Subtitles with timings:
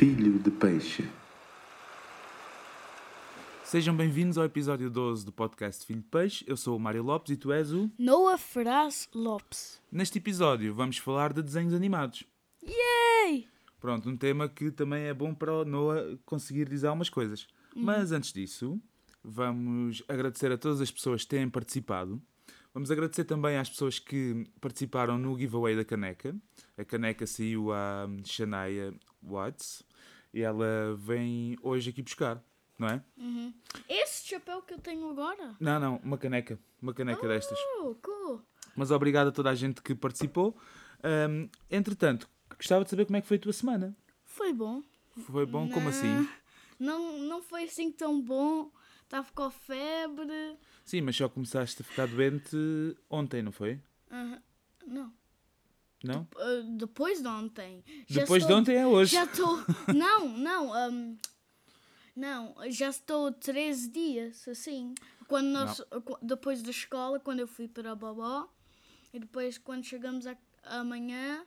[0.00, 1.06] Filho de Peixe.
[3.62, 6.42] Sejam bem-vindos ao episódio 12 do podcast Filho de Peixe.
[6.48, 7.90] Eu sou o Mário Lopes e tu és o.
[7.98, 9.78] Noah Ferraz Lopes.
[9.92, 12.24] Neste episódio vamos falar de desenhos animados.
[12.66, 13.46] Yay!
[13.78, 17.46] Pronto, um tema que também é bom para o Noah conseguir dizer algumas coisas.
[17.76, 18.80] Mas antes disso,
[19.22, 22.18] vamos agradecer a todas as pessoas que têm participado.
[22.72, 26.34] Vamos agradecer também às pessoas que participaram no giveaway da caneca.
[26.78, 29.89] A caneca saiu à Shania Watts
[30.32, 32.42] e ela vem hoje aqui buscar,
[32.78, 33.02] não é?
[33.88, 35.54] Esse chapéu que eu tenho agora?
[35.60, 36.58] Não, não, uma caneca.
[36.80, 37.58] Uma caneca destas.
[37.80, 38.42] Oh, cool.
[38.74, 40.56] Mas obrigado a toda a gente que participou.
[41.02, 43.96] Ahm, entretanto, gostava de saber como é que foi a tua semana.
[44.24, 44.82] Foi bom.
[45.26, 45.68] Foi bom?
[45.68, 46.26] Como assim?
[46.78, 48.70] Não, não foi assim tão bom.
[49.02, 50.56] Estava com febre.
[50.84, 52.56] Sim, mas só começaste a ficar doente
[53.10, 53.80] ontem, não foi?
[54.10, 54.42] Aham.
[54.86, 55.12] Não.
[56.02, 56.26] Não?
[56.36, 57.84] Ah, depois de ontem.
[58.08, 59.12] Depois de estou- ontem é hoje.
[59.12, 59.58] Já estou.
[59.94, 60.72] Não, não.
[60.74, 61.16] ahm,
[62.16, 64.94] não, já estou 13 dias assim.
[65.28, 68.48] Quando nós, qu- depois da escola, quando eu fui para a babó.
[69.12, 71.44] E depois, quando chegamos a- amanhã,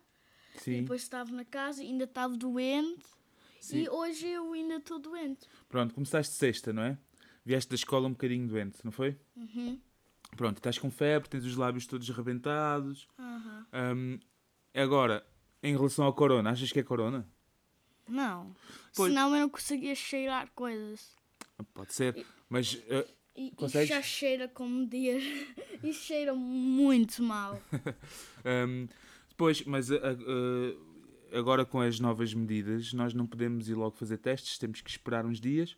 [0.65, 3.05] depois estava na casa, ainda estava doente.
[3.59, 3.83] Sim.
[3.83, 5.47] E hoje eu ainda estou doente.
[5.69, 6.97] Pronto, começaste sexta, não é?
[7.45, 9.17] Vieste da escola um bocadinho doente, não foi?
[9.35, 9.79] Uhum.
[10.35, 13.07] Pronto, estás com febre, tens os lábios todos rebentados.
[13.19, 13.67] Aham.
[13.71, 14.19] Ahm,
[14.81, 15.25] agora,
[15.61, 17.27] em relação ao corona, achas que é corona?
[18.07, 18.53] Não.
[18.95, 19.11] Pois.
[19.11, 21.15] Senão eu não conseguia cheirar coisas.
[21.73, 25.17] Pode ser, mas ah, E, e já cheira como dia.
[25.83, 27.61] e cheira muito mal.
[28.45, 28.87] Ahm,
[29.29, 34.17] depois, mas ah, ah, agora com as novas medidas, nós não podemos ir logo fazer
[34.17, 35.75] testes, temos que esperar uns dias.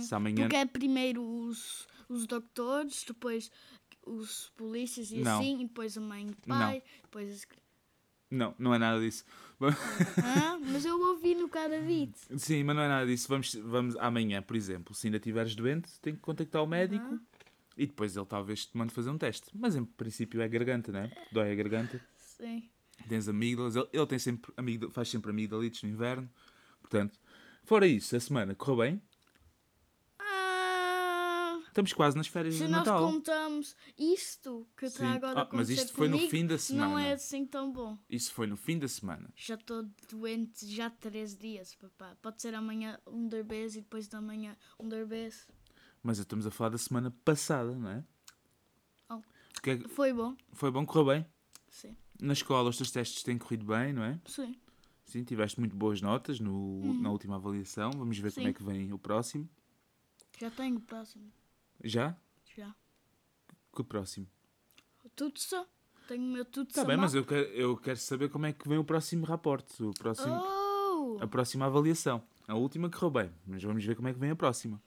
[0.00, 0.42] Se amanhã.
[0.44, 3.50] Porque é primeiro os, os doutores, depois
[4.04, 5.40] os polícias e Não.
[5.40, 7.44] assim, e depois a mãe e o pai, depois as...
[7.44, 7.60] cri-
[8.30, 9.24] Não, não é nada disso.
[9.60, 10.58] Hã?
[10.72, 12.14] Mas eu ouvi no cada vídeo.
[12.36, 13.28] Sim, mas não é nada disso.
[13.28, 17.18] Vamos, vamos amanhã, por exemplo, se ainda estiveres doente, tem que contactar o médico
[17.76, 19.50] e depois ele talvez te mande fazer um teste.
[19.54, 21.10] Mas em princípio é garganta, não é?
[21.30, 22.68] Dói a garganta, Sim.
[23.08, 26.28] tens amígdalas, ele, ele tem sempre amígdala, faz sempre amigdalites no inverno.
[26.80, 27.18] Portanto,
[27.64, 29.02] fora isso, a semana correu bem.
[31.76, 33.06] Estamos quase nas férias se de nós Natal.
[33.06, 36.88] contamos isto que está agora Ah, mas isto foi no comigo, fim da semana.
[36.88, 37.98] Não é assim tão bom.
[38.08, 39.28] Isso foi no fim da semana.
[39.36, 42.16] Já estou doente já há 13 dias, papá.
[42.22, 45.46] Pode ser amanhã um derbez e depois da manhã um derbez.
[46.02, 48.04] Mas estamos a falar da semana passada, não é?
[49.10, 49.20] Oh.
[49.66, 50.34] É que- Foi bom?
[50.54, 51.26] Foi bom, correu bem.
[51.68, 51.94] Sim.
[52.18, 54.18] Na escola os teus testes têm corrido bem, não é?
[54.24, 54.56] Sim.
[55.04, 57.90] Sim, tiveste muito boas notas no, na última avaliação.
[57.90, 58.50] Vamos ver como Sim.
[58.50, 59.46] é que vem o próximo.
[60.40, 61.30] Já tenho o próximo.
[61.82, 62.16] Já?
[62.56, 62.74] Já.
[63.74, 64.26] Que próximo?
[65.14, 65.66] Tutsa.
[66.08, 66.80] Tenho o meu Tutsa.
[66.80, 69.82] Está bem, mas eu quero, eu quero saber como é que vem o próximo raporte,
[69.82, 71.18] o próximo, Oh!
[71.20, 72.22] a próxima avaliação.
[72.46, 74.80] A última correu bem, mas vamos ver como é que vem a próxima.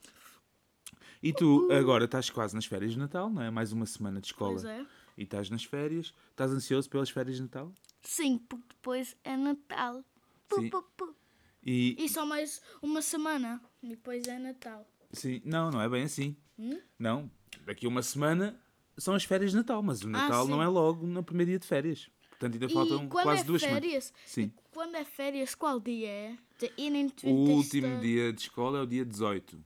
[1.21, 3.49] E tu agora estás quase nas férias de Natal, não é?
[3.49, 4.53] Mais uma semana de escola.
[4.53, 4.85] Pois é.
[5.17, 6.13] E estás nas férias.
[6.29, 7.73] Estás ansioso pelas férias de Natal?
[8.01, 10.01] Sim, porque depois é Natal.
[10.53, 10.71] Sim.
[11.61, 13.61] E, E só mais uma semana.
[13.83, 14.87] E depois é Natal.
[15.11, 16.37] sim, não, não é bem assim.
[16.59, 16.79] Hum?
[16.99, 17.31] Não,
[17.65, 18.59] daqui a uma semana
[18.97, 20.63] são as férias de Natal, mas o Natal não sim.
[20.63, 22.09] é logo no primeiro dia de férias.
[22.31, 23.83] Portanto, ainda faltam quase é duas semanas.
[23.83, 24.13] férias?
[24.25, 24.51] Sim.
[24.57, 26.37] E quando é férias, qual dia é?
[26.57, 27.29] De 21.
[27.31, 29.63] O último dia de escola é o dia 18.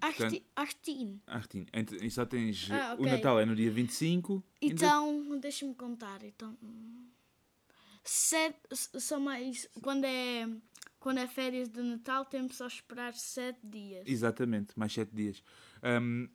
[0.00, 0.44] Portanto, 18.
[1.26, 1.66] Artin,
[2.02, 2.70] e só tens.
[2.70, 3.12] Ah, O ok.
[3.12, 4.42] Natal é no dia 25.
[4.62, 6.22] ainda- Então, deixa-me contar.
[6.22, 6.54] Então,
[8.04, 9.68] sete, s- só mais.
[9.82, 10.48] Quando é,
[11.00, 14.04] quando é férias de Natal, temos só esperar sete dias.
[14.06, 15.42] Exatamente, mais 7 dias.
[15.82, 16.28] Ahm,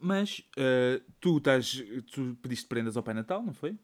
[0.00, 1.82] mas ah, tu, estás,
[2.12, 3.78] tu pediste prendas ao Pai Natal, não foi?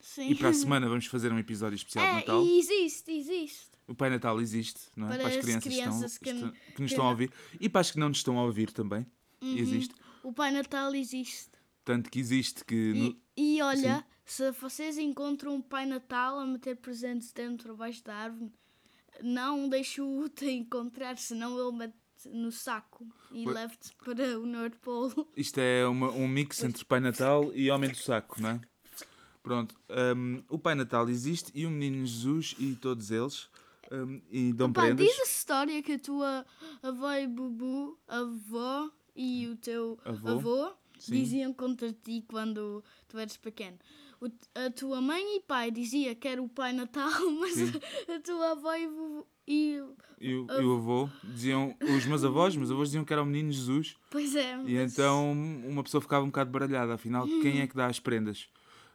[0.00, 0.30] Sim.
[0.30, 2.44] E para a semana vamos fazer um episódio especial de É, Natal.
[2.44, 3.70] e existe, existe.
[3.86, 5.16] O Pai Natal existe, não é?
[5.18, 7.32] Para as as crianças, crianças estão, que estão- que nos estão a ouvir.
[7.60, 9.04] E para as que não nos estão a ouvir também.
[9.42, 9.56] Uhum.
[9.58, 9.94] Existe.
[10.22, 11.50] O Pai Natal existe.
[11.84, 12.92] Tanto que existe que.
[12.94, 18.04] no- E, e olha, se vocês encontram um Pai Natal a meter presentes dentro abaixo
[18.04, 18.52] da árvore,
[19.22, 21.96] não deixe-o te encontrar, senão ele mete
[22.28, 25.28] no saco e Pois- leva-te para o Norte Polo.
[25.36, 28.60] Isto é uma- um mix entre Pai Natal e Homem do Saco, não é?
[29.42, 29.74] Pronto.
[30.16, 33.48] hum, o Pai Natal existe e o Menino Jesus e todos eles.
[33.90, 35.04] hum, e dão Pá, prendas.
[35.06, 36.46] diz a história que a tua
[36.82, 40.28] avó e bubu, avó e o teu Avô?
[40.28, 40.72] avô,
[41.08, 43.78] diziam contra ti quando tu eras pequeno.
[44.20, 47.72] O- a tua mãe e pai dizia que era o Pai Natal, mas Sim.
[48.14, 49.82] a tua avó e, bubu, e
[50.20, 53.26] E o, e o avô diziam, os meus avós, meus avós diziam que era o
[53.26, 53.96] menino Jesus.
[54.10, 57.74] pois é, E mas- então uma pessoa ficava um bocado baralhada, afinal, quem é que
[57.74, 58.48] dá as prendas?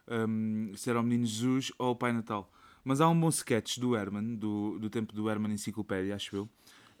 [0.08, 2.50] Hum, se era o menino Jesus ou o Pai Natal?
[2.84, 6.48] Mas há um bom sketch do Herman, do, do tempo do Herman Enciclopédia, acho eu,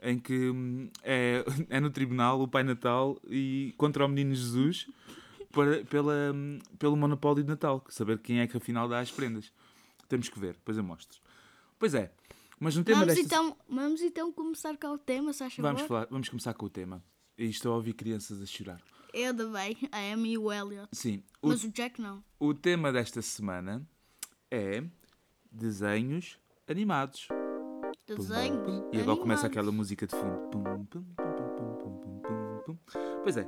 [0.02, 4.88] em que hum, é, é no tribunal o Pai Natal e contra o Menino Jesus
[5.52, 9.52] para, pela, hum, pelo monopólio de Natal, saber quem é que afinal dá as prendas.
[10.08, 11.20] Temos que ver, depois eu mostro.
[11.78, 12.10] Pois é,
[12.58, 13.34] mas no tema vamos, desta...
[13.34, 16.70] então, vamos então começar com o tema, se achas vamos, falar, vamos começar com o
[16.70, 17.04] tema.
[17.36, 18.80] E estou a ouvir crianças a chorar.
[19.12, 20.88] Eu também, a Emma e o Elliot.
[20.92, 21.22] Sim.
[21.42, 22.24] O, mas o Jack não.
[22.38, 23.86] O tema desta semana
[24.50, 24.82] é
[25.50, 27.28] desenhos animados.
[28.06, 28.90] Desenhos pum, pum, pum.
[28.92, 31.06] E agora começa aquela música de fundo.
[33.22, 33.46] Pois é,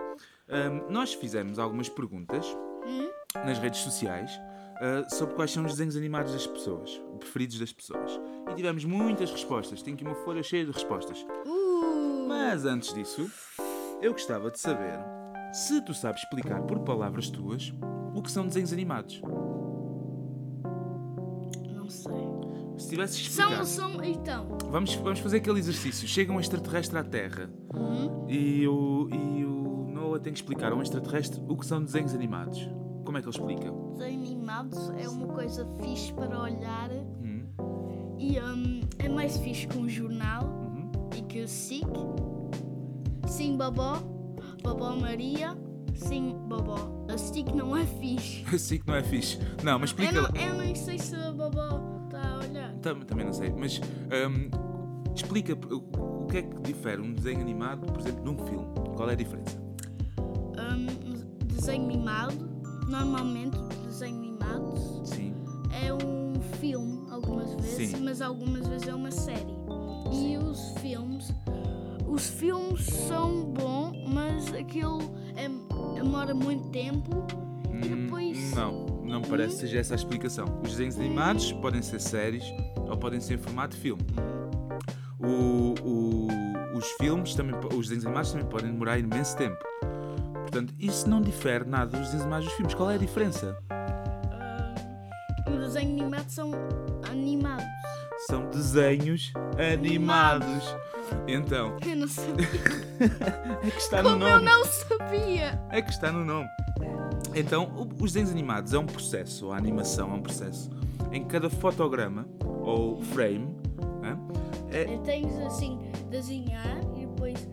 [0.48, 2.44] um, nós fizemos algumas perguntas
[2.84, 3.08] hum?
[3.44, 4.30] nas redes sociais
[4.80, 8.20] ah, sobre quais são os desenhos animados das pessoas, preferidos das pessoas.
[8.50, 9.82] E tivemos muitas respostas.
[9.82, 11.24] Tenho aqui uma folha cheia de respostas.
[11.46, 13.30] Uh, Mas antes disso,
[14.00, 14.98] eu gostava de saber
[15.52, 17.72] se tu sabes explicar por palavras tuas
[18.14, 19.20] o que são desenhos animados.
[21.74, 22.12] não sei.
[22.78, 23.64] Se tivesses explicar.
[23.64, 24.56] São, são, então.
[24.70, 26.06] Vamos, vamos fazer aquele exercício.
[26.06, 28.26] Chega um extraterrestre à Terra Hum?
[28.28, 32.14] e o, e o Noah tem que explicar a um extraterrestre o que são desenhos
[32.14, 32.68] animados.
[33.04, 33.72] Como é que ele explica?
[33.96, 36.90] Desenho animados é uma coisa fixe para olhar
[37.22, 37.44] Hum,
[38.18, 40.90] e hum, é mais fixe que um jornal uhum.
[41.16, 41.86] e que o SIC.
[43.26, 43.98] Sim, Bobó.
[44.62, 45.56] Bobó Maria.
[45.94, 47.04] Sim, Bobó.
[47.12, 48.44] A SIC não é fixe.
[48.54, 49.38] Assim que não é fixe.
[49.62, 50.30] Não, mas Eu, explica lá.
[50.32, 52.72] não, eu nem sei se a Bobó está a olhar.
[52.80, 54.50] Tam- Também não sei, mas hum,
[55.14, 58.66] explica o, que é que difere um desenho animado, por exemplo, de um filme.
[58.96, 59.60] Qual é a diferença?
[60.18, 60.86] Hum,
[61.44, 62.48] desenho animado.
[62.88, 64.22] Normalmente, desenho
[65.04, 65.34] Sim.
[65.84, 68.04] é um filme, algumas vezes, Sim.
[68.04, 69.56] mas algumas vezes é uma série.
[70.12, 71.32] E os filmes,
[72.06, 74.98] os filmes são bons, mas aquilo
[75.36, 75.48] é,
[75.94, 77.24] demora muito tempo
[77.70, 78.54] e Hum, depois.
[78.54, 80.46] Não, não parece que seja essa a explicação.
[80.62, 82.42] Os desenhos animados podem ser séries
[82.88, 84.02] ou podem ser em formato de filme.
[85.20, 86.28] O- o-
[86.76, 89.58] os filmes, também, os desenhos animados também podem demorar imenso tempo.
[90.32, 92.74] Portanto, isso não difere nada dos desenhos animados dos filmes.
[92.74, 93.56] Qual é a diferença?
[96.38, 96.52] São
[97.10, 97.66] animados.
[98.28, 100.62] São desenhos animados.
[101.26, 102.46] Então, Eu não sabia.
[103.66, 104.44] é que está no Como eu nome.
[104.44, 105.60] não sabia!
[105.70, 106.48] É que está no nome.
[107.34, 110.70] Então, os desenhos animados é um processo, a animação é um processo,
[111.10, 113.48] em que cada fotograma ou frame
[114.04, 114.16] hã,
[114.70, 117.48] é, Tens assim, desenhar e depois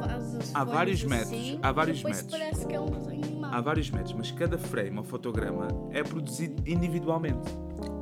[0.00, 2.30] fazes as Há vários métodos, assim, há vários métodos.
[2.30, 3.54] parece que é um desenho animado.
[3.54, 7.52] há vários métodos, mas cada frame ou fotograma é produzido individualmente.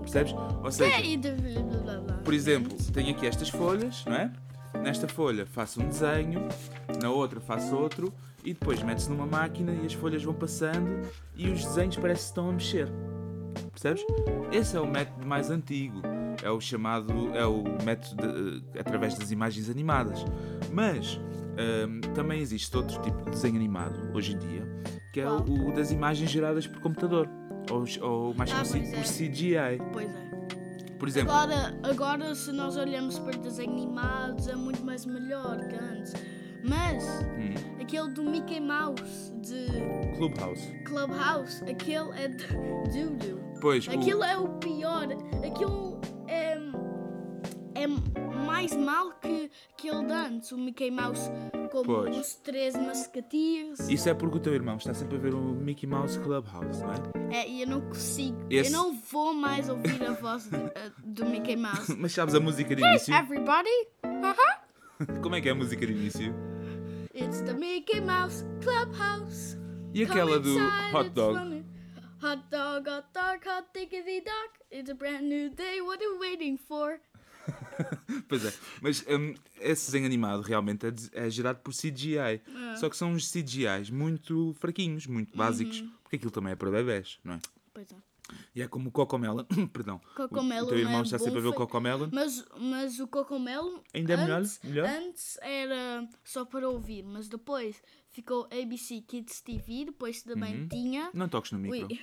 [0.00, 0.34] Percebes?
[0.62, 4.30] Ou seja, É, por exemplo, tenho aqui estas folhas, não é?
[4.82, 6.48] Nesta folha faço um desenho,
[7.02, 8.12] na outra faço outro
[8.44, 12.28] e depois mete-se numa máquina e as folhas vão passando e os desenhos parece que
[12.28, 12.88] estão a mexer.
[13.72, 14.04] Percebes?
[14.52, 16.00] Esse é o método mais antigo.
[16.42, 18.16] É o chamado, é o método
[18.60, 20.24] de- eh, através das imagens animadas.
[20.72, 21.20] Mas
[21.88, 24.62] hum, também existe outro tipo de desenho animado hoje em dia,
[25.12, 27.28] que é o, o das imagens geradas por computador,
[27.70, 29.28] ou, ou mais Ah, conhecido pois por é.
[29.28, 29.78] CGI.
[29.92, 30.30] Pois é.
[30.98, 35.74] Por exemplo, Agora, agora, se nós olhamos para desenhos animados, é muito mais melhor que
[35.76, 36.12] antes.
[36.62, 37.02] Mas,
[37.38, 39.66] hum, aquele do Mickey Mouse, de
[40.18, 40.70] Clubhouse.
[40.84, 42.46] Clubhouse, aquele é de
[42.92, 43.40] Dudu.
[43.62, 45.06] Pois, o- Aquilo é o pior.
[45.42, 45.98] Aquilo
[46.28, 46.58] é,
[47.76, 47.86] é
[48.50, 50.52] mais mal que aquele de antes.
[50.52, 51.30] O Mickey Mouse
[51.70, 52.16] com Pois.
[52.16, 53.78] os três mascatinhos.
[53.88, 56.92] Isso é porque o teu irmão está sempre a ver o Mickey Mouse Clubhouse, não
[57.30, 57.36] é?
[57.42, 58.36] É, e eu não consigo.
[58.50, 61.94] Esse- Eu não vou mais ouvir a voz de- a- do Mickey Mouse.
[61.96, 63.14] Mas sabes a música de início?
[63.14, 63.70] Everybody,
[65.22, 66.34] Como é que é a música de início?
[67.14, 69.56] it's the Mickey Mouse Clubhouse.
[69.94, 71.38] E aquela Come do inside, Hot it's Dog?
[71.38, 71.64] funny.
[72.22, 74.50] Hot dog, hot dog, hot diggity dog.
[74.70, 77.00] It's a brand new day, what are you waiting for?
[78.28, 80.92] Pois é, mas hum, esse desenho animado realmente é,
[81.26, 82.40] é gerado por CGI.
[82.78, 87.18] Só que são uns CGIs muito fraquinhos, muito básicos, porque aquilo também é para bebés,
[87.24, 87.38] não é?
[87.74, 87.96] Pois é.
[88.54, 89.96] E é como o Cocomelon, perdão.
[89.96, 92.08] o- Cocomelon o teu irmão é sempre a ver o Cocomelon.
[92.12, 94.38] Mas, mas o Cocomelo Ainda é melhor?
[94.40, 94.88] antes, Melhor?
[94.88, 100.68] antes era só para ouvir, mas depois ficou ABC Kids TV, depois também Uhum.
[100.68, 101.10] tinha.
[101.12, 101.88] Não toques no micro.
[101.88, 102.00] Ui,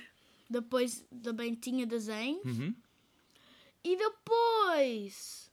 [0.50, 2.40] depois também tinha desenho.
[2.44, 2.74] Uhum.
[3.84, 5.50] E depois.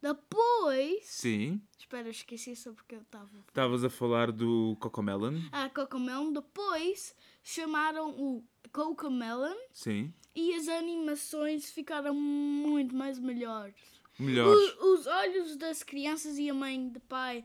[0.00, 1.04] Depois.
[1.06, 3.30] Sim, Espera, esqueci sobre o que eu estava.
[3.48, 5.40] estavas a falar do Cocomelon.
[5.52, 6.32] A Cocomelon.
[6.32, 13.74] Depois chamaram o Cocomelon Sim, e as animações ficaram muito mais melhores.
[14.18, 14.74] melhores.
[14.80, 17.44] O- os olhos das crianças e a mãe de pai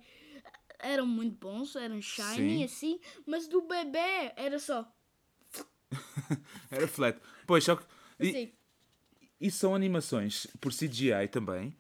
[0.80, 2.64] eram muito bons, eram shiny Sim.
[2.64, 4.90] assim, mas do bebê era só
[6.72, 7.20] Era flat.
[7.48, 7.86] Pois, só que.
[8.20, 8.54] e- assim.
[9.40, 11.76] E são animações por CGI também.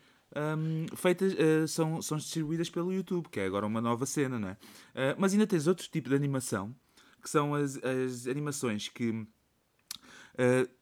[0.58, 4.50] hum, feitas uh, são, são distribuídas pelo YouTube, que é agora uma nova cena, não
[4.50, 4.54] é?
[4.54, 6.74] Uh, mas ainda tens outro tipo de animação,
[7.22, 9.28] que são as, as animações que uh,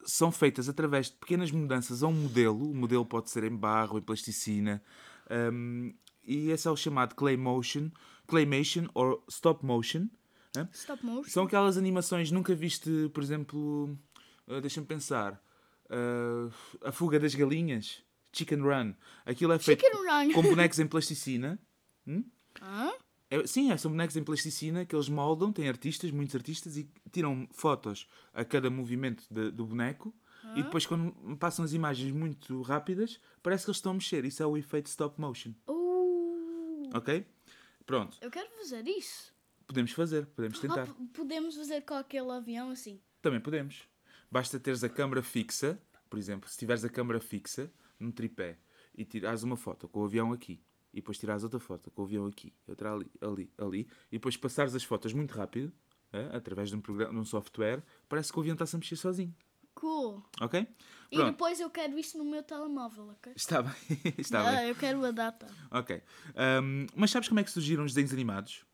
[0.06, 2.70] são feitas através de pequenas mudanças a um modelo.
[2.70, 4.82] O modelo pode ser em barro, em plasticina,
[5.30, 5.94] um,
[6.24, 7.90] e esse é o chamado Claymotion,
[8.28, 10.08] Claymation ou Stop Motion.
[10.56, 10.68] né?
[10.74, 11.32] Stop motion.
[11.32, 13.98] São aquelas animações nunca viste, por exemplo,
[14.48, 15.42] uh, deixa-me pensar,
[15.90, 16.52] uh,
[16.88, 18.04] a fuga das galinhas,
[18.34, 18.94] Chicken Run.
[19.26, 19.84] Aquilo é feito
[20.34, 21.60] com bonecos em plasticina.
[22.62, 22.92] Hã?
[23.30, 26.90] É, sim, é, são bonecos em plasticina que eles moldam, têm artistas, muitos artistas, e
[27.12, 30.16] tiram fotos a cada movimento de- do boneco.
[30.56, 34.24] E depois, quando passam as imagens muito rápidas, parece que eles estão a mexer.
[34.24, 35.52] Isso é o efeito stop motion.
[35.68, 37.26] Uh, Ok?
[37.86, 39.34] Pronto, eu quero fazer isso.
[39.66, 40.88] podemos fazer, podemos Ah, tentar.
[41.14, 43.02] podemos fazer com aquele avião assim.
[43.22, 43.88] Também podemos.
[44.30, 45.80] Basta teres a câmara fixa,
[46.10, 48.58] por exemplo, se tiveres a câmara fixa num tripé
[48.96, 50.62] e tirares uma foto com o avião aqui,
[50.94, 54.36] e depois tirares outra foto com o avião aqui, outra ali, ali, ali, e depois
[54.36, 55.72] passares as fotos muito rápido,
[56.12, 58.96] é, através de um, programa, de um software, parece que o avião está-se a mexer
[58.96, 59.36] sozinho.
[59.76, 60.24] Cool.
[60.42, 60.68] Ok?
[61.12, 61.32] E Pronto.
[61.32, 63.32] depois eu quero isso no meu telemóvel, ok?
[63.36, 63.74] Está bem.
[64.18, 64.70] Está ah, bem.
[64.70, 65.46] eu quero a data.
[65.70, 66.02] Ok.
[66.36, 68.66] Ahm, mas sabes como é que surgiram os desenhos animados?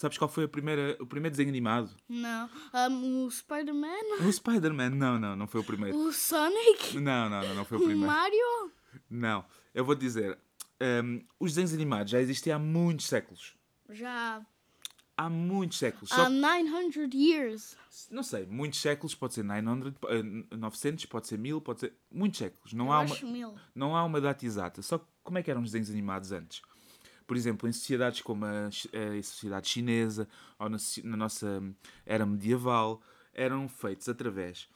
[0.00, 1.94] Sabes qual foi a primeira, o primeiro desenho animado?
[2.08, 2.48] Não.
[2.90, 4.24] Um, o Spider-Man?
[4.26, 4.88] O Spider-Man.
[4.88, 5.94] Não, não, não foi o primeiro.
[5.94, 6.98] O Sonic?
[6.98, 8.10] Não, não, não, não foi o O primeiro.
[8.10, 8.72] Mario?
[9.10, 10.38] Não, eu vou dizer,
[11.04, 13.54] hum, os desenhos animados já existem há muitos séculos.
[13.90, 14.40] Já
[15.18, 16.08] Há muitos séculos.
[16.08, 17.76] Só, há 900 years.
[18.10, 21.92] não sei, muitos séculos, pode ser 900, eh, 900, pode ser 1000, pode ser.
[22.10, 22.72] Muitos séculos.
[22.72, 23.54] Não Eu há, uma, mil.
[23.74, 24.80] não há uma data exata.
[24.80, 26.62] Só que como é que eram os desenhos animados antes?
[27.30, 31.62] Por exemplo, em sociedades como a, a sociedade chinesa ou na, na nossa
[32.04, 33.00] era medieval,
[33.32, 34.68] eram feitos através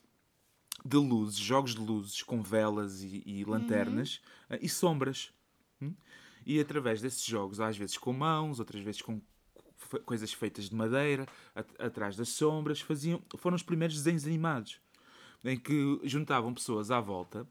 [0.85, 5.33] de luzes, jogos de luzes com velas e, e lanternas eh, e sombras.
[5.83, 5.95] Hum?
[6.47, 9.21] E através desses jogos, às vezes com mãos, outras vezes com
[10.05, 14.79] coisas feitas de madeira, at- atrás das sombras, faziam, foram os primeiros desenhos animados
[15.43, 17.45] em que juntavam pessoas à volta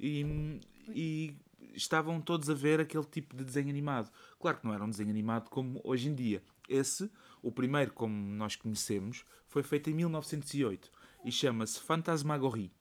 [0.00, 0.58] e,
[0.88, 1.34] e
[1.76, 4.10] estavam todos a ver aquele tipo de desenho animado.
[4.40, 6.42] Claro que não era um desenho animado como hoje em dia.
[6.68, 7.10] Esse,
[7.42, 10.90] o primeiro como nós conhecemos, foi feito em 1908
[11.24, 12.72] e chama-se Fantasmagorie.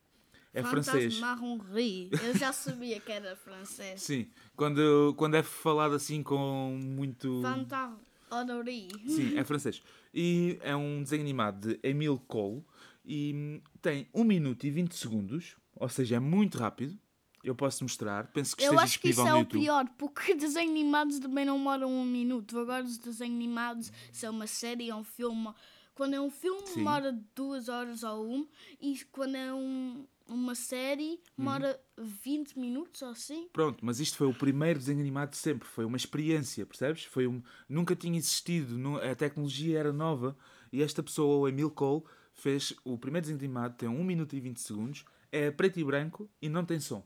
[0.53, 1.19] É francês.
[1.19, 2.09] Fantasmagorie.
[2.23, 4.01] Eu já sabia que era francês.
[4.01, 7.41] Sim, quando, quando é falado assim com muito.
[7.41, 8.87] Fantasmagorie.
[9.05, 9.83] Sim, é francês.
[10.13, 12.63] E é um desenho animado de Emile Cole
[13.03, 16.97] e hum, tem 1 minuto e 20 segundos, ou seja, é muito rápido.
[17.45, 20.71] Eu posso mostrar, penso que Eu esteja acho que isso é o pior, porque desenhos
[20.71, 22.57] animados também não demoram um minuto.
[22.57, 25.53] Agora os desenhos animados são uma série, é um filme.
[25.93, 26.75] Quando é um filme, Sim.
[26.77, 28.47] demora duas horas ou um.
[28.81, 33.47] E quando é um, uma série, demora 20 minutos ou assim.
[33.53, 37.03] Pronto, mas isto foi o primeiro desenho animado de sempre, foi uma experiência, percebes?
[37.05, 40.35] Foi um, nunca tinha existido, a tecnologia era nova
[40.71, 44.39] e esta pessoa, o Emile Cole, fez o primeiro desenho animado, tem 1 minuto e
[44.41, 47.05] 20 segundos, é preto e branco e não tem som.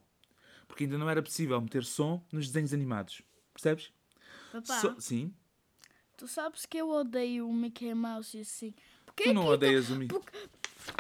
[0.70, 3.22] Porque ainda não era possível meter som nos desenhos animados,
[3.54, 3.92] percebes?
[4.54, 5.34] Papá, So- sim,
[6.16, 8.74] tu sabes que eu odeio o Mickey Mouse e assim.
[9.06, 10.08] Porque tu não aqui tá- odeias o Mi.
[10.08, 10.38] porque-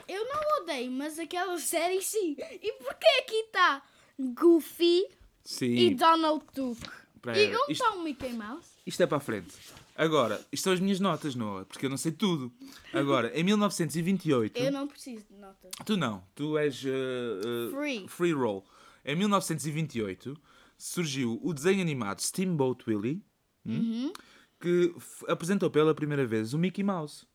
[0.09, 2.35] Eu não odeio, mas aquela série sim.
[2.61, 3.81] E porquê aqui está
[4.19, 5.09] Goofy e
[5.43, 6.81] Sim, Donald Duck?
[7.21, 8.69] Pera, e onde está o Mickey Mouse?
[8.85, 9.55] isto é para a frente.
[9.95, 12.51] Agora, isto são as minhas notas, Noah, porque eu não sei tudo.
[12.93, 14.57] Agora, em 1928.
[14.57, 15.71] Eu não preciso de notas.
[15.85, 17.73] Tu não, tu és uh,
[18.05, 18.31] uh, Free.
[18.33, 18.65] roll.
[19.05, 20.35] Em 1928
[20.77, 23.23] surgiu o desenho animado Steamboat Willie,
[23.65, 24.13] hum, Uhum.
[24.59, 24.93] que
[25.27, 27.25] apresentou pela primeira vez o Mickey Mouse.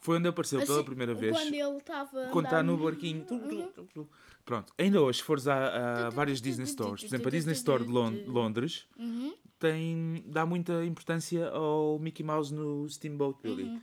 [0.00, 1.32] Foi onde apareceu pela Assim, primeira vez.
[1.34, 2.26] Quando ele estava.
[2.30, 3.24] Quando está no barquinho.
[3.24, 4.06] Tu.
[4.44, 7.82] Pronto, ainda hoje, se fores a, a várias Disney Stores, por exemplo, a Disney Store
[7.82, 9.32] de Lon- Londres, Uhum.
[9.58, 13.64] tem, dá muita importância ao Mickey Mouse no Steamboat Willie.
[13.64, 13.80] Uhum.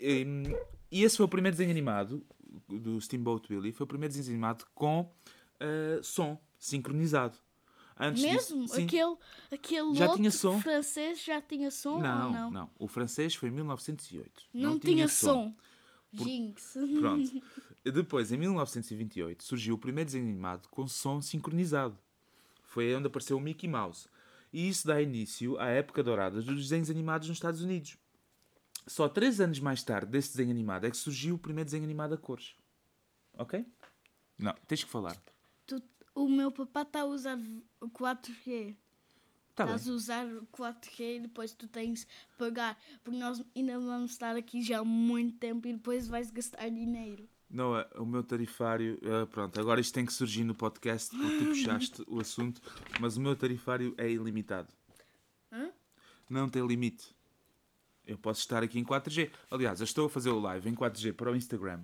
[0.00, 0.56] E,
[0.90, 2.24] e esse foi o primeiro desenho animado
[2.66, 5.12] do Steamboat Willie, foi o primeiro desenho animado com
[5.60, 7.36] eh, som sincronizado.
[7.98, 8.62] Antes Mesmo?
[8.64, 9.16] disso, aquele
[9.52, 10.58] aquele Já tinha som?
[10.60, 12.50] francês já tinha som não, ou não?
[12.50, 14.44] não, O francês foi em 1908.
[14.54, 15.54] Não, tinha, som.
[16.12, 16.78] Jinx.
[16.98, 17.42] Pronto.
[17.84, 21.96] Depois, em 1928, surgiu o primeiro desenho animado com som sincronizado.
[22.62, 24.08] Foi onde apareceu o Mickey Mouse.
[24.52, 27.96] E isso dá início à época dourada dos desenhos animados nos Estados Unidos.
[28.86, 32.14] Só três anos mais tarde desse desenho animado é que surgiu o primeiro desenho animado
[32.14, 32.54] a cores.
[33.34, 33.64] Ok?
[34.38, 35.16] Não, tens que falar.
[36.20, 37.38] O meu papá está a usar
[37.80, 38.76] o 4G.
[39.54, 39.74] Tá bem.
[39.74, 42.78] Estás a usar o 4G e depois tu tens de pagar.
[43.02, 47.26] Porque nós ainda vamos estar aqui já há muito tempo e depois vais gastar dinheiro.
[47.48, 48.98] Não, é, o meu tarifário.
[49.02, 52.60] eh, pronto, agora isto tem que surgir no podcast porque tu puxaste o assunto,
[53.00, 54.68] mas o meu tarifário é ilimitado.
[55.50, 55.70] Hã?
[56.28, 57.16] Não tem limite.
[58.06, 59.30] Eu posso estar aqui em 4G.
[59.50, 61.82] Aliás, eu estou a fazer o live em 4G para o Instagram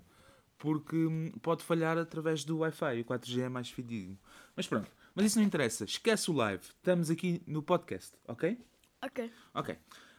[0.58, 3.00] porque hum, pode falhar através do Wi-Fi.
[3.00, 4.18] O 4G é mais fidedigno.
[4.54, 5.84] Mas pronto, mas isso não interessa.
[5.84, 6.62] Esquece o live.
[6.62, 8.58] Estamos aqui no podcast, ok?
[9.02, 9.30] Ok.
[9.54, 9.78] Ok.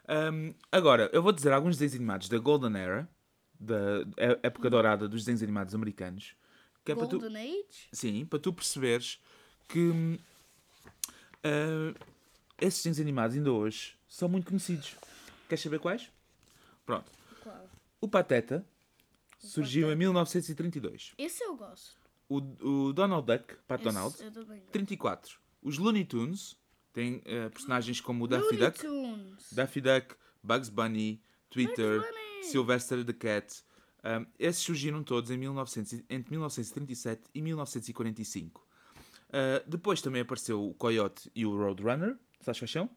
[0.10, 3.10] Hum, agora, eu vou dizer alguns desenhos animados da Golden Era,
[3.60, 6.36] da é- época dourada dos desenhos animados americanos,
[6.86, 7.89] que é para tu, Golden Age?
[7.91, 9.20] sim, para tu perceberes
[9.67, 10.17] que
[11.44, 11.94] ah,
[12.60, 14.96] esses desenhos animados ainda hoje são muito conhecidos.
[15.50, 16.10] Queres saber quais?
[16.86, 17.12] Pronto.
[17.44, 17.70] Qual?
[18.00, 18.65] O Pateta
[19.48, 21.13] surgiu em 1932.
[21.18, 21.96] Esse eu gosto.
[22.30, 22.38] O,
[22.88, 24.72] o Donald Duck, Pat Esse Donald, eu também gosto.
[24.72, 25.39] 34.
[25.62, 26.58] Os Looney Tunes
[26.94, 29.54] têm ah, personagens como o Daffy Looney Duck, Tunes.
[29.54, 32.44] Daffy Duck, Bugs Bunny, Twitter, Bunny.
[32.44, 33.63] Sylvester the Cat.
[34.04, 38.66] Um, esses surgiram todos em 1900, e- entre 1937 e 1945.
[39.30, 42.18] Uh, depois também apareceu o Coyote e o Roadrunner.
[42.42, 42.89] Sabes quais são?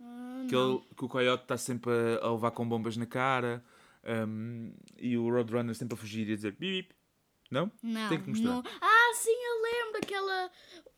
[0.00, 1.92] Ah, Que, ele- que o Coyote está sempre
[2.22, 3.64] a levar com bombas na cara
[4.04, 6.94] um, e o Roadrunner sempre a fugir e a dizer bip bip.
[7.50, 7.70] Não?
[7.82, 8.48] Não, Tem que mostrar.
[8.50, 8.62] não.
[8.80, 10.50] Ah, sim, eu lembro aquela.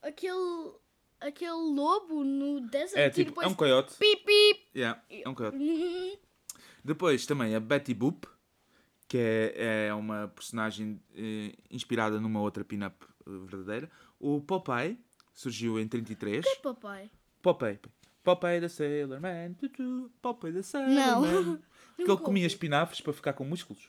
[0.02, 0.72] aquele.
[1.20, 3.46] aquele lobo no deserto É tipo, depois.
[3.46, 3.94] é um coiote.
[3.96, 4.68] Pip, pip.
[4.76, 5.56] Yeah, é um coiote.
[5.56, 6.16] Uhum.
[6.84, 8.26] Depois também a Betty Boop,
[9.08, 13.90] que é, é uma personagem eh, inspirada numa outra pin-up eh, verdadeira.
[14.20, 14.98] O Popeye
[15.32, 16.44] surgiu em 33.
[16.44, 17.10] Que papai?
[17.40, 17.78] Popeye.
[18.22, 19.54] Popeye da Sailor Man.
[20.20, 21.20] Popeye da Sailor Não.
[21.22, 21.60] Man.
[21.96, 22.46] Que ele comia ouvi.
[22.46, 23.88] espinafres para ficar com músculos.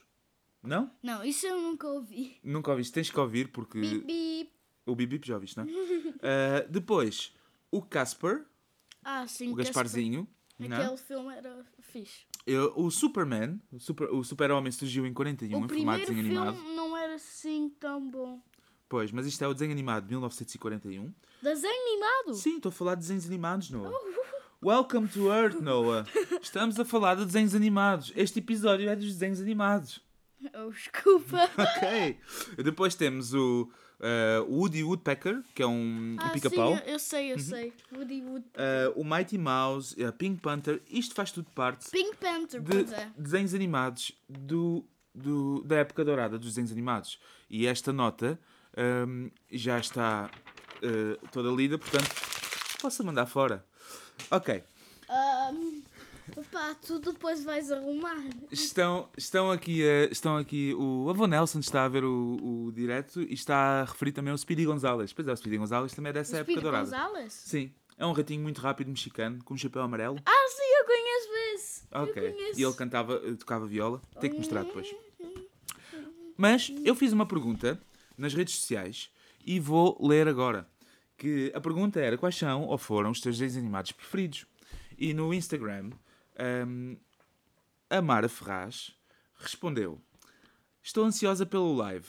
[0.62, 0.90] Não?
[1.02, 2.38] Não, isso eu nunca ouvi.
[2.42, 2.92] Nunca ouviste.
[2.92, 4.52] Tens que ouvir porque Bip, bip.
[4.86, 5.68] o Bip Bip já ouviste, não é?
[6.22, 7.32] Ah, depois,
[7.70, 8.46] o Casper,
[9.02, 9.52] Ah, sim.
[9.52, 10.26] o Gasparzinho.
[10.58, 10.80] não é?
[10.84, 12.24] Aquele filme era fixe.
[12.46, 16.36] Eu- O Superman, o super- o super-homem surgiu em 41 o em formato desenho filme
[16.38, 16.62] animado.
[16.74, 18.40] não era assim tão bom.
[18.88, 21.12] Pois, mas isto é o desenho animado de 1941.
[21.42, 22.34] Desenho animado?
[22.36, 23.90] Sim, estou a falar de desenhos animados, Noah.
[24.64, 26.06] Welcome to Earth, Noah.
[26.40, 28.10] Estamos a falar de desenhos animados.
[28.16, 30.00] Este episódio é dos desenhos animados.
[30.54, 31.50] Oh, desculpa.
[31.58, 32.18] Ok.
[32.64, 36.78] Depois temos o eh, Woody Woodpecker, que é um, um ah, pica-pau.
[36.78, 37.72] sim, eu sei, eu sei.
[37.92, 38.46] Woody Wood.
[38.54, 40.80] Eh, o Mighty Mouse, a Pink Panther.
[40.88, 43.10] Isto faz tudo parte Pink Panther, de é.
[43.18, 44.82] desenhos animados do,
[45.14, 47.20] do- da época dourada dos desenhos animados.
[47.50, 48.40] E esta nota
[48.74, 50.30] ehm, já está
[50.80, 52.08] eh, toda lida, portanto,
[52.80, 53.62] posso mandar fora.
[54.30, 54.62] Ok.
[55.08, 55.82] Ahm,
[56.36, 58.16] Opa, tu depois vais arrumar.
[58.50, 63.34] Estão, estão aqui, estão aqui o avô Nelson está a ver o, o direto e
[63.34, 65.12] está a referir também ao Speedy Gonzalez.
[65.12, 66.84] Pois é, o Speedy Gonzalez também é dessa O época Speedy dourada.
[66.84, 67.32] Gonzalez?
[67.32, 70.18] Sim, é um ratinho muito rápido mexicano com um chapéu amarelo.
[70.24, 71.82] Ah, sim, eu conheço esse.
[71.92, 72.26] Ok.
[72.28, 72.60] Eu conheço.
[72.60, 74.00] E ele cantava, tocava viola.
[74.18, 74.92] Tem que mostrar depois.
[76.36, 77.78] Mas eu fiz uma pergunta
[78.16, 79.10] nas redes sociais
[79.44, 80.66] e vou ler agora.
[81.16, 84.46] Que a pergunta era quais são ou foram os teus desenhos animados preferidos.
[84.98, 85.90] E no Instagram,
[86.66, 86.96] hum,
[87.88, 88.92] a Mara Ferraz
[89.36, 90.00] respondeu:
[90.82, 92.06] Estou ansiosa pelo live.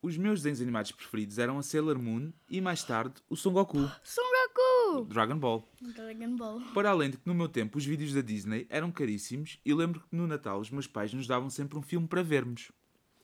[0.00, 3.90] Os meus desenhos animados preferidos eram a Sailor Moon e mais tarde o Son Goku,
[4.04, 5.04] Son Goku!
[5.06, 5.68] Dragon Ball.
[5.80, 6.60] Dragon Ball.
[6.72, 10.00] Para além de que no meu tempo os vídeos da Disney eram caríssimos e lembro
[10.00, 12.70] que no Natal os meus pais nos davam sempre um filme para vermos.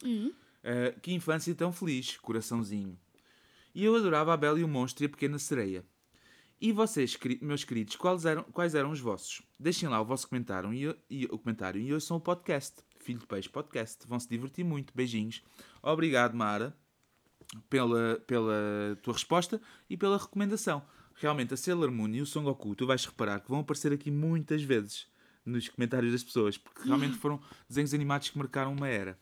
[0.04, 0.32] Hum.
[0.64, 2.98] Uh, que infância tão feliz, coraçãozinho.
[3.74, 5.84] E eu adorava a Bela e o Monstro e a Pequena Sereia.
[6.60, 9.42] E vocês, meus queridos, quais eram, quais eram os vossos?
[9.58, 12.76] Deixem lá o vosso comentário e, e- o comentário e ouçam o podcast.
[13.00, 14.06] Filho de Peixe Podcast.
[14.06, 14.92] Vão se divertir muito.
[14.94, 15.42] Beijinhos.
[15.82, 16.74] Obrigado, Mara,
[17.68, 18.54] pela, pela
[19.02, 19.60] tua resposta
[19.90, 20.82] e pela recomendação.
[21.16, 24.10] Realmente, a Sailor Moon e o Son Goku, tu vais reparar que vão aparecer aqui
[24.10, 25.06] muitas vezes
[25.44, 29.18] nos comentários das pessoas, porque realmente foram desenhos animados que marcaram uma era.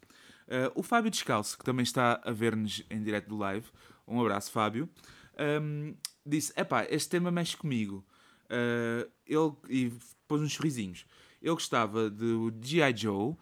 [0.46, 3.66] Uh, o Fábio Descalço, que também está a ver-nos em direto do live,
[4.12, 4.88] um abraço, Fábio,
[5.62, 5.94] um,
[6.24, 8.04] disse: Epá, este tema mexe comigo.
[8.44, 9.92] Uh, ele, e
[10.28, 11.06] pôs uns sorrisinhos.
[11.40, 12.96] Eu gostava do G.I.
[12.96, 13.34] Joe,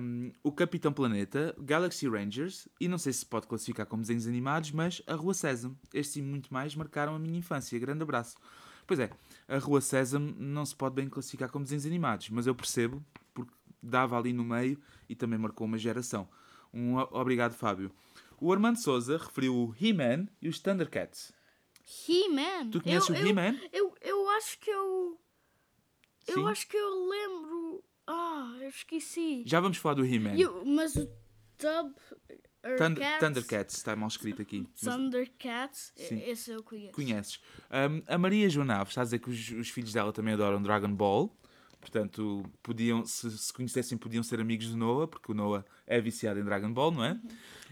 [0.00, 4.72] um, o Capitão Planeta, Galaxy Rangers e não sei se pode classificar como desenhos animados,
[4.72, 5.78] mas a Rua Sésamo.
[5.92, 7.78] Estes e muito mais marcaram a minha infância.
[7.78, 8.36] Grande abraço.
[8.86, 9.10] Pois é,
[9.46, 13.52] a Rua Sésamo não se pode bem classificar como desenhos animados, mas eu percebo porque
[13.82, 16.28] dava ali no meio e também marcou uma geração.
[16.72, 17.92] Um obrigado, Fábio.
[18.40, 21.32] O Armando Souza referiu o He-Man e os Thundercats.
[22.08, 22.70] He-Man.
[22.70, 23.58] Tu conheces eu, o He-Man?
[23.72, 25.18] Eu, eu acho que eu.
[26.26, 26.32] Sim.
[26.32, 27.84] Eu acho que eu lembro.
[28.06, 29.42] Ah, eu esqueci.
[29.46, 30.36] Já vamos falar do He-Man.
[30.36, 31.06] Eu- mas o
[31.56, 31.92] Tub.
[32.76, 34.66] Thunder- Thundercats, está mal escrito aqui.
[34.82, 35.92] Thundercats.
[35.96, 36.20] Sim.
[36.26, 36.92] Esse eu conheço.
[36.92, 37.40] conheces.
[37.70, 40.60] Um, a Maria João Naves está a dizer que os, os filhos dela também adoram
[40.62, 41.34] Dragon Ball.
[41.80, 46.40] Portanto, podiam, se se conhecessem, podiam ser amigos do Noah, porque o Noah é viciado
[46.40, 47.18] em Dragon Ball, não é?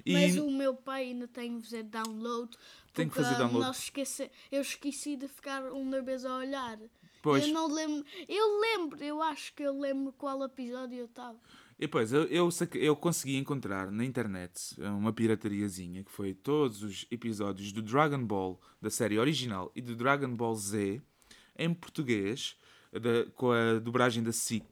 [0.07, 2.57] E Mas o meu pai ainda tem que fazer download.
[2.95, 3.67] Tem que fazer download.
[3.67, 4.31] Nós esquece...
[4.53, 6.79] Eu esqueci de ficar uma vez a olhar.
[7.21, 7.45] Pois.
[7.45, 8.05] Eu não lembro.
[8.29, 11.37] Eu lembro, eu acho que eu lembro qual episódio eu estava.
[11.77, 17.05] E depois, eu, eu, eu consegui encontrar na internet uma piratariazinha que foi todos os
[17.11, 21.03] episódios do Dragon Ball da série original e do Dragon Ball Z
[21.59, 22.57] em português,
[22.93, 24.65] da- com a dobragem da SIC.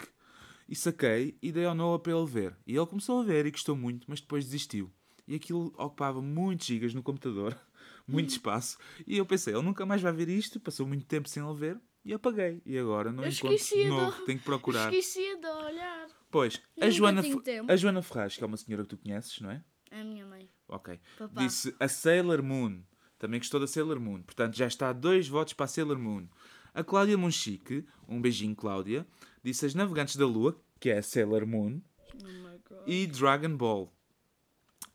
[0.69, 2.57] E saquei e dei ao Noah para ele ver.
[2.67, 4.91] E ele começou a ver e gostou muito, mas depois desistiu.
[5.27, 7.57] E aquilo ocupava muitos gigas no computador,
[8.07, 8.77] muito espaço.
[9.07, 11.81] E eu pensei, ele nunca mais vai ver isto, passou muito tempo sem ele ver.
[12.05, 12.61] E apaguei.
[12.67, 14.23] E agora não Eu encontro de de- novo.
[14.27, 14.93] Tenho que procurar.
[14.93, 16.07] Esqueci de olhar.
[16.31, 17.23] Pois, a Joana,
[17.69, 19.65] a Joana Ferraz, que é uma senhora que tu conheces, não é?
[19.91, 20.51] É a minha mãe.
[20.69, 21.01] Ok.
[21.17, 21.41] Papá.
[21.41, 22.83] Disse a Sailor Moon.
[23.19, 24.21] Também gostou da Sailor Moon.
[24.23, 26.27] Portanto, já está dois votos para a Sailor Moon.
[26.75, 29.07] A Cláudia Monchique, um beijinho, Cláudia,
[29.43, 31.81] disse As Navegantes da Lua, que é a Sailor Moon,
[32.13, 33.94] Oh e Dragon Ball.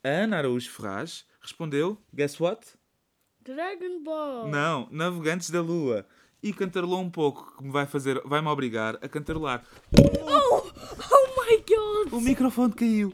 [0.04, 2.66] A Ana Araújo Ferraz respondeu, guess what?
[3.42, 4.48] Dragon Ball.
[4.48, 6.06] Não, Navegantes da Lua.
[6.42, 9.66] E cantarolou um pouco, que me vai fazer, vai-me obrigar a cantarolar.
[9.94, 12.14] Oh, oh my god.
[12.14, 13.14] O microfone caiu.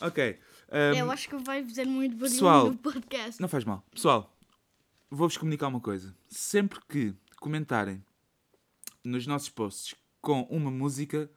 [0.00, 0.36] Ok.
[0.72, 3.40] um, Eu acho que vai fazer muito barulho Pessoal, no podcast.
[3.40, 3.84] Não faz mal.
[3.94, 4.36] Pessoal,
[5.08, 6.12] vou-vos comunicar uma coisa.
[6.28, 8.04] Sempre que comentarem
[9.04, 11.30] nos nossos posts com uma música,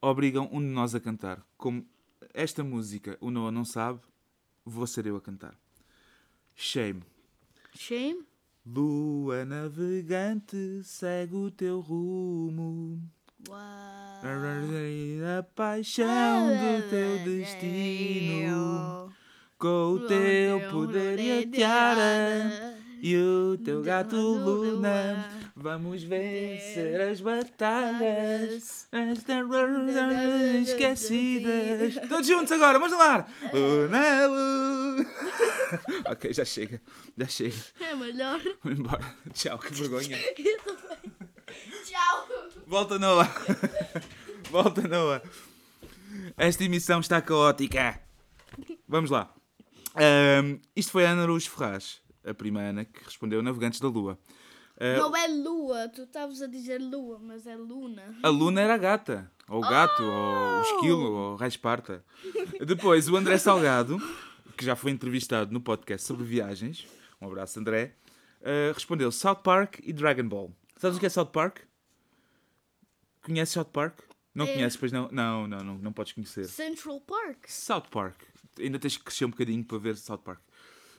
[0.00, 1.44] obrigam um de nós a cantar.
[1.58, 1.86] Como
[2.32, 4.00] esta música o Noah não sabe,
[4.64, 5.54] vou ser eu a cantar.
[6.54, 7.02] Shame.
[7.74, 8.24] Shame?
[8.66, 12.98] Lua navegante, segue o teu rumo.
[13.48, 13.58] Uau.
[15.38, 19.12] A paixão do teu destino.
[19.58, 22.63] Com o teu poder e a tiara.
[23.06, 31.96] E o teu gato Luna, vamos vencer as batalhas, as terras esquecidas.
[32.08, 33.26] Todos juntos agora, vamos lá!
[33.52, 35.06] Luna, Luna.
[36.12, 36.80] ok, já chega,
[37.14, 37.54] já chega.
[37.78, 38.40] É melhor.
[38.62, 39.04] Vou embora.
[39.34, 40.18] Tchau, que vergonha.
[41.84, 42.28] Tchau.
[42.66, 43.30] Volta, Noah.
[44.50, 45.20] Volta, Noah.
[46.38, 48.00] Esta emissão está caótica.
[48.88, 49.30] Vamos lá.
[49.94, 54.18] Ahm, isto foi Ana Luz Ferraz, a prima Ana, que respondeu Navegantes da Lua.
[54.78, 58.16] Ah, Não é lua, tu estavas a dizer lua, mas é luna.
[58.22, 62.04] A Luna era a gata, ou o gato, ou o esquilo, ou o esparta.
[62.66, 63.98] Depois, o André Salgado,
[64.56, 66.86] que já foi entrevistado no podcast sobre viagens,
[67.20, 67.94] um abraço, André,
[68.42, 70.50] ah, respondeu South Park e Dragon Ball.
[70.76, 71.58] Sabes o que é South Park?
[73.22, 74.00] Conheces South Park?
[74.34, 74.52] Não É.
[74.52, 75.08] conheces, pois não?
[75.12, 76.46] Não, não, não, não podes conhecer.
[76.46, 77.46] Central Park.
[77.48, 78.20] South Park.
[78.58, 80.40] Ainda tens que crescer um bocadinho para ver South Park.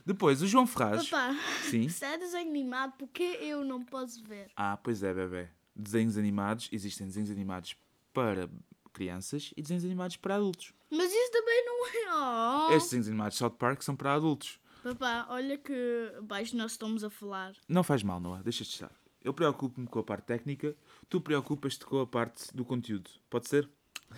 [0.06, 1.10] Depois, o João Ferraz.
[1.10, 1.90] Papá, Sim.
[1.90, 4.52] se é desenho animado, por que eu não posso ver?
[4.56, 5.50] Ah, pois é, bebê.
[5.76, 7.76] Desenhos animados, existem desenhos animados
[8.14, 8.50] para
[8.94, 10.74] crianças e desenhos animados para adultos.
[10.90, 12.70] Mas isso também não é.
[12.70, 12.74] Oh.
[12.74, 14.60] Estes desenhos animados de South Park são para adultos.
[14.84, 15.74] Papá, olha que
[16.22, 17.54] baixo nós estamos a falar.
[17.68, 18.92] Não faz mal, Noah, deixa de estar.
[19.24, 20.76] Eu preocupo-me com a parte técnica,
[21.10, 23.10] tu preocupas-te com a parte do conteúdo.
[23.28, 23.68] Pode ser?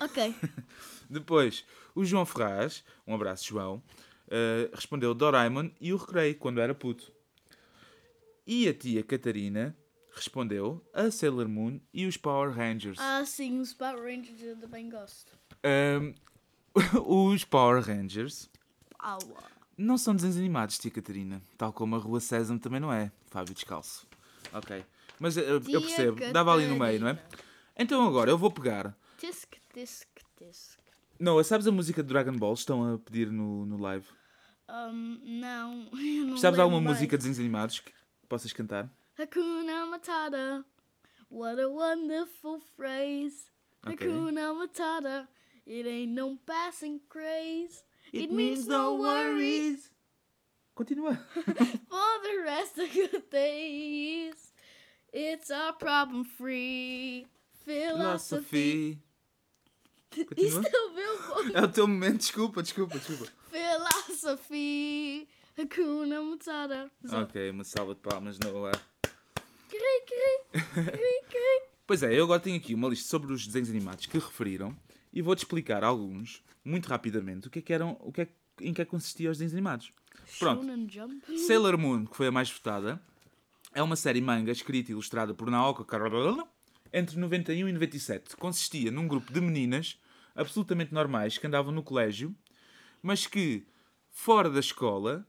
[0.02, 0.36] Ok.
[1.10, 3.82] Depois, o João Ferraz, um abraço, João,
[4.30, 7.12] eh, respondeu Doraemon e o Recreio, quando era puto.
[8.46, 9.76] E a tia Catarina
[10.14, 12.98] respondeu a Sailor Moon e os Power Rangers.
[13.00, 15.32] ah, sim, os Power Rangers eu também gosto.
[15.64, 16.14] Ahm,
[17.06, 18.50] os Power Rangers
[19.00, 19.44] Aua.
[19.78, 21.42] não são desenhos animados, tia Catarina.
[21.58, 23.12] Tal como a Rua Sésamo também não é.
[23.28, 24.08] Fábio Descalço.
[24.54, 24.84] Ok.
[25.20, 26.32] Mas eu, Tia percebo.
[26.32, 27.16] Dava ali no meio, não é?
[27.16, 27.44] Catarina.
[27.76, 28.98] Então agora eu vou pegar.
[29.18, 30.77] Tisk, tisk, tisk.
[31.20, 32.54] Noah, sabes a música de Dragon Ball?
[32.54, 34.06] Estão a pedir no, no live.
[34.70, 35.90] Um, não,
[36.26, 36.90] não Sabes alguma bem.
[36.90, 37.92] música de desenhos animados que
[38.28, 38.92] possas cantar?
[39.18, 40.66] Hakuna Matata.
[41.30, 43.46] What a wonderful phrase.
[43.86, 44.08] Ok.
[44.08, 45.28] Hakuna Matata.
[45.66, 47.84] It ain't no passing craze.
[48.14, 49.92] It means no worries.
[50.76, 51.16] Continua.
[51.34, 54.36] For the rest of your days.
[55.12, 57.26] It's a problem free
[57.66, 58.96] philosophy.
[58.96, 59.00] Philosophy.
[60.38, 60.64] Isto Continua.
[60.74, 61.58] é o meu bom.
[61.58, 63.28] É o teu momento, desculpa, desculpa, desculpa.
[63.52, 65.28] Philosophy.
[65.58, 66.92] Hakuna Matata.
[67.06, 67.22] Só.
[67.24, 68.72] Ok, uma salva de palmas, Noah.
[69.70, 71.62] Cri, cri, cri, cri.
[71.86, 74.76] Pois é, eu agora tenho aqui uma lista sobre os desenhos animados que referiram
[75.12, 78.34] e vou-te explicar alguns, muito rapidamente, o que é que eram, o que é, que-
[78.62, 79.92] em que é que consistia os desenhos animados.
[80.40, 80.62] Pronto.
[80.66, 81.40] Shonen Jump.
[81.40, 83.02] Sailor Moon, que foi a mais votada,
[83.74, 86.46] é uma série manga escrita e ilustrada por Naoko Karada
[86.94, 88.36] entre 91 e 97.
[88.36, 89.98] Consistia num grupo de meninas
[90.38, 92.36] absolutamente normais que andavam no colégio,
[93.02, 93.68] mas que,
[94.10, 95.28] fora da escola,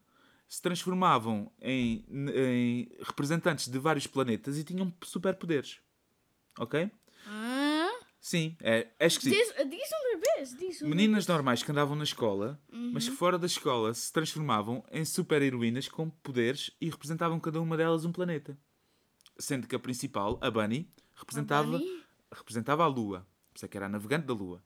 [0.48, 5.80] se transformavam em, em representantes de vários planetas e tinham superpoderes.
[6.58, 6.90] Ok?
[7.26, 7.90] Ah?
[8.20, 9.36] Sim, é, é esquisito.
[9.36, 13.46] Diz, diz um bebês, diz Meninas normais que andavam na escola, mas que fora da
[13.46, 18.58] escola se transformavam em super-heroínas com poderes e representavam cada uma delas um planeta.
[19.38, 22.04] Sendo que a principal, a Bunny, representava a, Bunny?
[22.32, 23.26] representava a Lua.
[23.52, 24.62] Por isso é que era a navegante da Lua.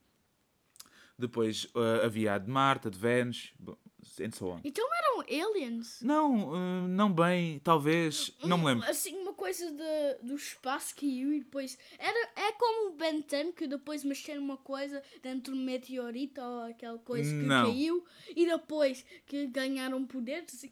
[1.22, 3.54] Depois uh, havia a de Marte, a de Vênus,
[4.20, 4.60] and so on.
[4.64, 6.00] Então eram aliens.
[6.02, 8.88] Não, uh, não bem, talvez, não me lembro.
[8.88, 11.78] Assim, uma coisa de, do espaço caiu e depois.
[11.98, 16.62] Era, é como o Ben 10 que depois mexeram uma coisa dentro do meteorito ou
[16.64, 17.66] aquela coisa que Não.
[17.66, 18.04] caiu
[18.34, 20.66] e depois que ganharam poderes.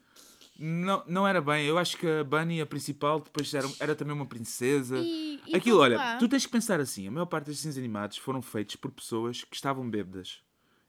[0.63, 1.65] Não, não era bem.
[1.65, 4.99] Eu acho que a Bunny, a principal, depois era, era também uma princesa.
[4.99, 6.19] E, e Aquilo, olha, lá.
[6.19, 9.43] tu tens que pensar assim: a maior parte destes desenhos animados foram feitos por pessoas
[9.43, 10.43] que estavam bêbadas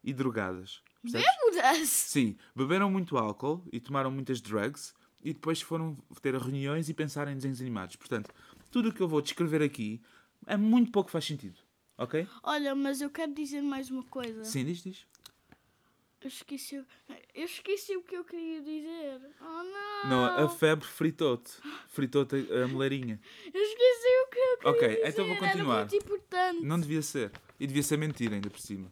[0.04, 0.82] e drogadas.
[1.02, 1.88] Bêbadas!
[1.88, 7.30] Sim, beberam muito álcool e tomaram muitas drugs e depois foram ter reuniões e pensar
[7.30, 7.96] em desenhos animados.
[7.96, 8.30] Portanto,
[8.70, 10.02] tudo o que eu vou descrever aqui
[10.48, 11.58] é muito pouco faz sentido.
[11.98, 12.28] Ok?
[12.44, 14.44] Olha, mas eu quero dizer mais uma coisa.
[14.44, 15.06] Sim, diz, diz.
[16.22, 16.86] Eu esqueci, o-
[17.34, 19.20] eu esqueci o que eu queria dizer.
[19.42, 20.10] Oh não!
[20.10, 21.52] Não, a febre fritou-te.
[21.88, 23.20] Fritou-te a moleirinha.
[23.52, 25.08] Eu esqueci o que eu queria Ok, dizer.
[25.10, 25.78] então vou Era continuar.
[25.80, 26.62] muito importante.
[26.66, 27.32] Não devia ser.
[27.60, 28.92] E devia ser mentira ainda por cima.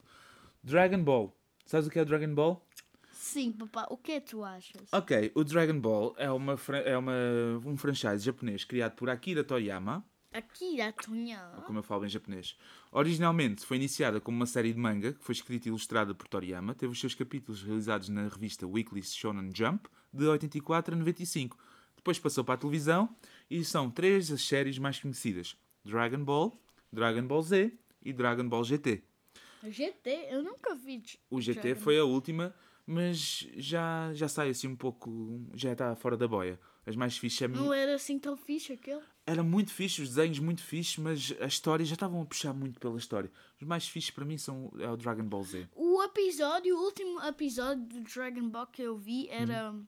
[0.64, 1.36] Dragon Ball.
[1.66, 2.66] Sabes o que é Dragon Ball?
[3.12, 4.92] Sim, papá, o que é que tu achas?
[4.92, 7.14] Ok, o Dragon Ball é, uma, é uma,
[7.66, 11.40] um franchise japonês criado por Akira Toriyama, Akira Tonha.
[11.66, 12.56] como eu falo em japonês.
[12.92, 16.76] Originalmente foi iniciada como uma série de manga, que foi escrita e ilustrada por Toriyama.
[16.76, 21.58] Teve os seus capítulos realizados na revista Weekly Shonen Jump, de 84 a 95.
[21.96, 23.10] Depois passou para a televisão
[23.50, 25.58] e são três as séries mais conhecidas.
[25.84, 26.62] Dragon Ball,
[26.94, 29.04] Dragon Ball Z e Dragon Ball GT.
[29.68, 30.28] GT?
[30.30, 31.04] Eu nunca vi.
[31.30, 32.54] O GT Dragon foi a última,
[32.86, 35.42] mas já, já sai assim um pouco.
[35.56, 36.60] Já está fora da boia.
[36.90, 39.02] As mais fixes é Não era assim tão fixe aquele.
[39.24, 42.80] Era muito fixe, os desenhos muito fixe, mas a história já estavam a puxar muito
[42.80, 43.32] pela história.
[43.62, 45.70] Os mais fixes para mim são é o Dragon Ball Z.
[45.76, 49.86] O episódio, o último episódio do Dragon Ball que eu vi era Hum.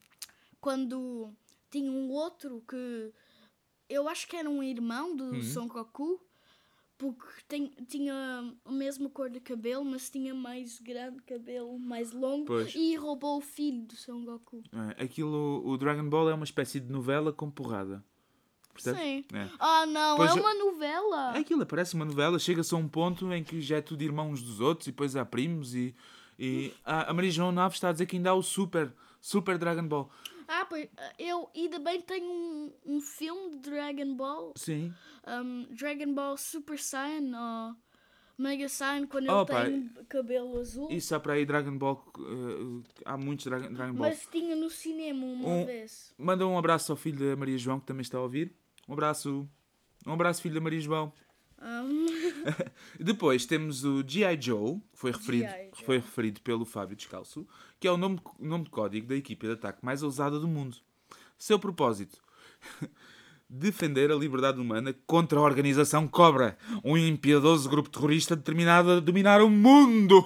[0.60, 1.34] quando
[1.72, 3.12] tinha um outro que
[3.90, 5.42] eu acho que era um irmão do Hum.
[5.42, 6.22] Son Goku.
[7.02, 12.46] Porque tem, tinha a mesma cor de cabelo, mas tinha mais grande cabelo, mais longo.
[12.46, 12.76] Pois.
[12.76, 14.62] E roubou o filho do Son Goku.
[14.72, 18.06] É, Aquilo, o Dragon Ball é uma espécie de novela com porrada.
[18.78, 19.26] Sim.
[19.34, 19.50] É.
[19.58, 21.36] Ah, não, Pois é uma novela.
[21.36, 24.44] É Aquilo parece uma novela, chega-se a um ponto em que já é tudo irmãos
[24.44, 25.96] dos outros e depois há primos e.
[26.38, 29.58] e a a Maria João Naves está a dizer que ainda há o Super, Super
[29.58, 30.08] Dragon Ball.
[30.54, 34.94] Ah, pois eu e também tenho um, um filme de Dragon Ball, Sim.
[35.26, 37.76] um, Dragon Ball Super Saiyan ou
[38.38, 40.90] Mega Saiyan, quando Oh, ele pá, tem cabelo azul.
[40.92, 42.04] Isso há para aí Dragon Ball.
[42.18, 44.10] eh, há muitos Dragon, Dragon Ball.
[44.10, 46.14] Mas tinha no cinema uma Um- vez.
[46.18, 48.54] Manda um abraço ao filho da Maria João que também está a ouvir.
[48.90, 49.48] Um abraço.
[50.06, 51.14] Um abraço, filho da Maria João.
[51.62, 52.08] Um,
[53.00, 54.42] Depois temos o G.I.
[54.42, 55.50] Joe, que foi referido.
[55.50, 55.86] Joe.
[55.86, 57.48] foi referido pelo Fábio Descalço,
[57.80, 60.78] que é o nome, nome de código da equipa de ataque mais ousada do mundo.
[61.38, 62.20] Seu propósito:
[63.48, 69.42] defender a liberdade humana contra a organização Cobra, um impiedoso grupo terrorista determinado a dominar
[69.42, 70.26] o mundo.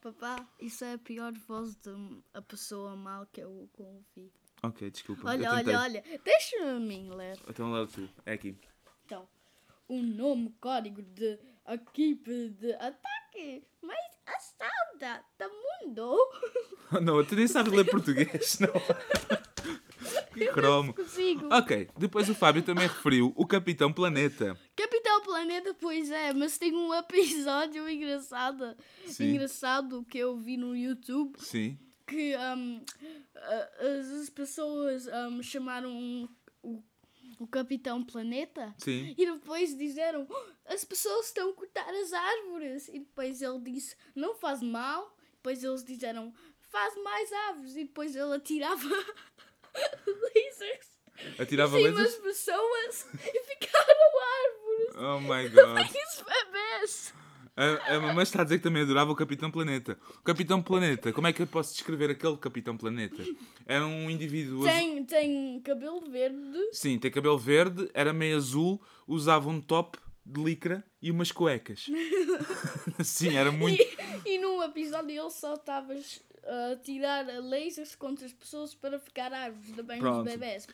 [0.00, 1.90] papá, isso é a pior voz de
[2.32, 4.32] a pessoa mal que eu ouvi.
[4.62, 5.28] ok, desculpa.
[5.28, 6.04] Olha, olha, olha.
[6.24, 7.38] Deixa-me ler.
[7.48, 8.56] Então lá tu, é aqui.
[9.08, 9.26] Então,
[9.88, 16.18] o nome código de equipe de ataque mais assada do mundo.
[17.00, 18.68] Não, tu nem sabes ler português, não.
[20.34, 20.94] que cromo.
[21.50, 24.58] Ok, depois o Fábio também referiu o Capitão Planeta.
[24.76, 29.30] Capitão Planeta, pois é, mas tem um episódio engraçado, Sim.
[29.30, 31.78] engraçado que eu vi no YouTube Sim.
[32.06, 32.84] que um,
[33.80, 36.28] as as pessoas um, chamaram
[36.62, 36.82] o,
[37.38, 39.14] o Capitão Planeta Sim.
[39.16, 43.96] e depois disseram "Oh, as pessoas estão a cortar as árvores e depois ele disse
[44.14, 46.32] não faz mal, depois eles disseram
[46.70, 48.88] faz mais árvores e depois ele atirava
[50.06, 50.98] lasers
[51.38, 52.16] Atirava em cima lasers?
[52.20, 54.94] pessoas e ficaram árvores.
[54.96, 55.90] Oh my god.
[55.90, 57.14] Isso bebês.
[57.58, 59.98] A, a mamãe está a dizer que também adorava o Capitão Planeta.
[60.20, 63.20] O Capitão Planeta, como é que eu posso descrever aquele Capitão Planeta?
[63.66, 64.62] Era um indivíduo.
[64.62, 66.68] Tem, tem cabelo verde.
[66.70, 71.86] Sim, tem cabelo verde, era meio azul, usava um top de licra e umas cuecas.
[73.02, 73.82] Sim, era muito.
[73.82, 79.32] E, e num episódio ele só estava a tirar lasers contra as pessoas para ficar
[79.32, 80.68] árvores de bem dos bebés.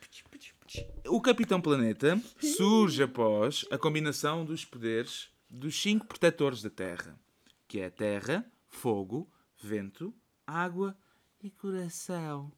[1.06, 7.18] O Capitão Planeta surge após a combinação dos poderes dos cinco protetores da Terra,
[7.68, 9.30] que é terra, fogo,
[9.62, 10.12] vento,
[10.46, 10.96] água
[11.42, 12.52] e coração.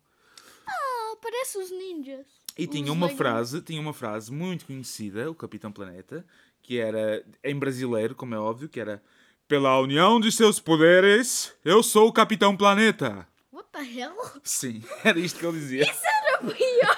[0.67, 2.27] Ah, parece os ninjas.
[2.57, 6.25] E tinha uma frase, tinha uma frase muito conhecida, o Capitão Planeta,
[6.63, 9.03] que era em brasileiro, como é óbvio, que era
[9.47, 13.29] Pela união de seus poderes, eu sou o Capitão Planeta.
[13.53, 14.17] What the hell?
[14.43, 15.83] Sim, era isto que ele dizia.
[15.83, 16.97] Isso era a pior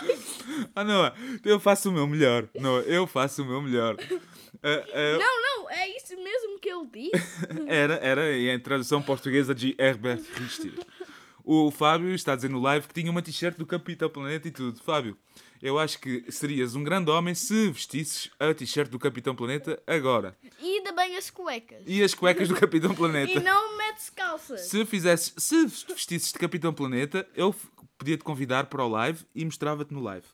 [0.00, 0.40] coisa.
[0.74, 1.12] Ah, não,
[1.44, 2.48] eu faço o meu melhor.
[2.54, 3.96] Não, eu faço o meu melhor.
[4.62, 7.26] Ah, ah, Não, não, é isso mesmo que ele disse.
[7.66, 10.72] Era, era em tradução portuguesa de Herbert Richter.
[11.44, 14.78] O Fábio está dizer no live que tinha uma t-shirt do Capitão Planeta e tudo.
[14.82, 15.16] Fábio,
[15.62, 20.36] eu acho que serias um grande homem se vestisses a t-shirt do Capitão Planeta agora.
[20.60, 21.82] E ainda bem as cuecas.
[21.86, 23.40] E as cuecas do Capitão E Planeta.
[23.40, 24.60] não metes calças.
[24.62, 29.44] Se fizesses, se vestisses de Capitão Planeta, eu f- podia-te convidar para o live e
[29.44, 30.26] mostrava-te no live.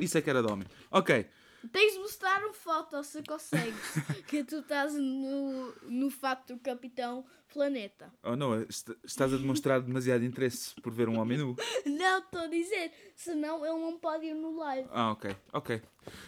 [0.00, 0.66] Isso é que era de homem.
[0.90, 1.26] Ok.
[1.72, 3.74] Tens de mostrar uma foto se consegues.
[4.26, 8.12] que tu estás no, no fato do Capitão Planeta.
[8.22, 11.56] Oh não, est- estás a demonstrar demasiado interesse por ver um homem nu.
[11.86, 12.92] Não, estou a dizer.
[13.16, 14.88] Senão ele não pode ir no live.
[14.92, 15.82] Ah, ok, ok.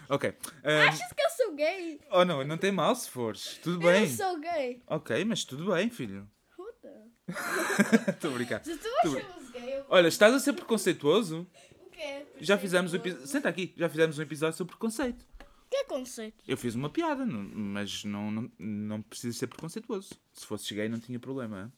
[0.09, 0.35] Ok.
[0.65, 2.01] Ahm, Achas que eu sou gay?
[2.11, 3.59] oh não, não tem mal se fores.
[3.63, 4.09] Tudo Eu bem.
[4.09, 4.83] não sou gay.
[4.87, 6.29] Ok, mas tudo bem, filho.
[6.57, 6.93] Puta.
[8.11, 8.65] Estou a brincar.
[8.65, 9.85] Se tu achas gay, eu...
[9.89, 11.47] Olha, estás a ser preconceituoso?
[11.87, 12.27] o quê?
[12.41, 13.27] Já fizemos um episódio.
[13.27, 15.25] Senta aqui, já fizemos um episódio sobre preconceito.
[15.71, 16.43] Que é conceito?
[16.49, 20.11] Eu fiz uma piada, não- mas não, não, não precisa ser preconceituoso.
[20.33, 21.73] Se fosse gay, não tinha problema.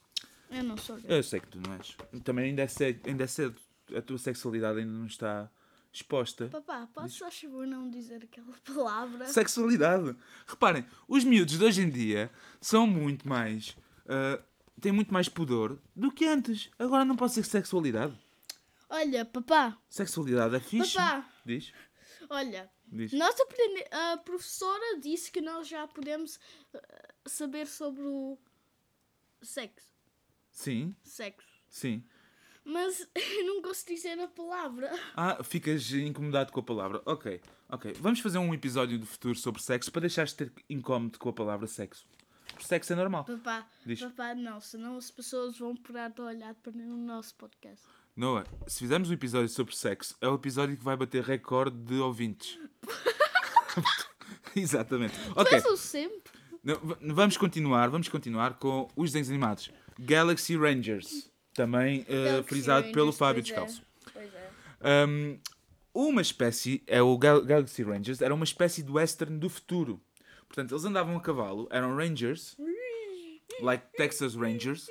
[0.50, 0.58] hein?
[0.58, 1.06] Eu não sou gay.
[1.18, 1.96] Eu sei que tu não és.
[2.24, 3.60] Também ainda é, cedo, ainda é cedo.
[3.94, 5.50] A tua sexualidade ainda não está
[5.92, 6.48] exposta.
[6.48, 9.26] Papá, posso só favor não dizer aquela palavra?
[9.26, 10.16] Sexualidade.
[10.46, 13.76] Reparem, os miúdos de hoje em dia são muito mais.
[14.08, 14.40] ah,
[14.80, 16.70] têm muito mais pudor do que antes.
[16.78, 18.18] Agora não pode ser sexualidade.
[18.88, 20.94] Olha, papá, Sexualidade é fixe.
[20.96, 21.28] Papá.
[21.44, 21.72] Diz.
[22.30, 22.70] olha.
[22.92, 23.12] Diz.
[23.14, 23.42] Nossa
[23.90, 26.38] a professora disse que nós já podemos
[26.74, 28.38] eh, saber sobre o
[29.40, 29.88] sexo.
[30.50, 31.48] Sim, Sexo.
[31.70, 32.04] sim.
[32.64, 34.90] Mas eu não gosto de dizer a palavra.
[35.16, 37.02] Ah, ficas incomodado com a palavra.
[37.06, 37.94] Ok, ok.
[37.98, 41.32] Vamos fazer um episódio do futuro sobre sexo para deixares de ter incómodo com a
[41.32, 42.06] palavra sexo.
[42.48, 43.24] Porque sexo é normal.
[43.24, 44.00] Papá, Diz.
[44.00, 47.84] papá, não, senão as pessoas vão parar de olhar para o nosso podcast.
[48.14, 51.94] Noah, se fizermos um episódio sobre sexo, é o episódio que vai bater recorde de
[51.94, 52.58] ouvintes.
[54.54, 55.14] Exatamente.
[55.34, 55.60] Ok.
[55.76, 56.32] sempre.
[56.62, 59.70] Não, v- vamos continuar, vamos continuar com os desenhos animados.
[59.98, 63.82] Galaxy Rangers, também eh, frisado pelo Rangers, Fábio pois é, Descalço.
[64.12, 65.06] Pois é.
[65.06, 65.38] Um,
[65.94, 70.00] uma espécie, é o Gal- Galaxy Rangers, era uma espécie de western do futuro.
[70.46, 72.56] Portanto, eles andavam a cavalo, eram Rangers,
[73.60, 74.86] like Texas Rangers,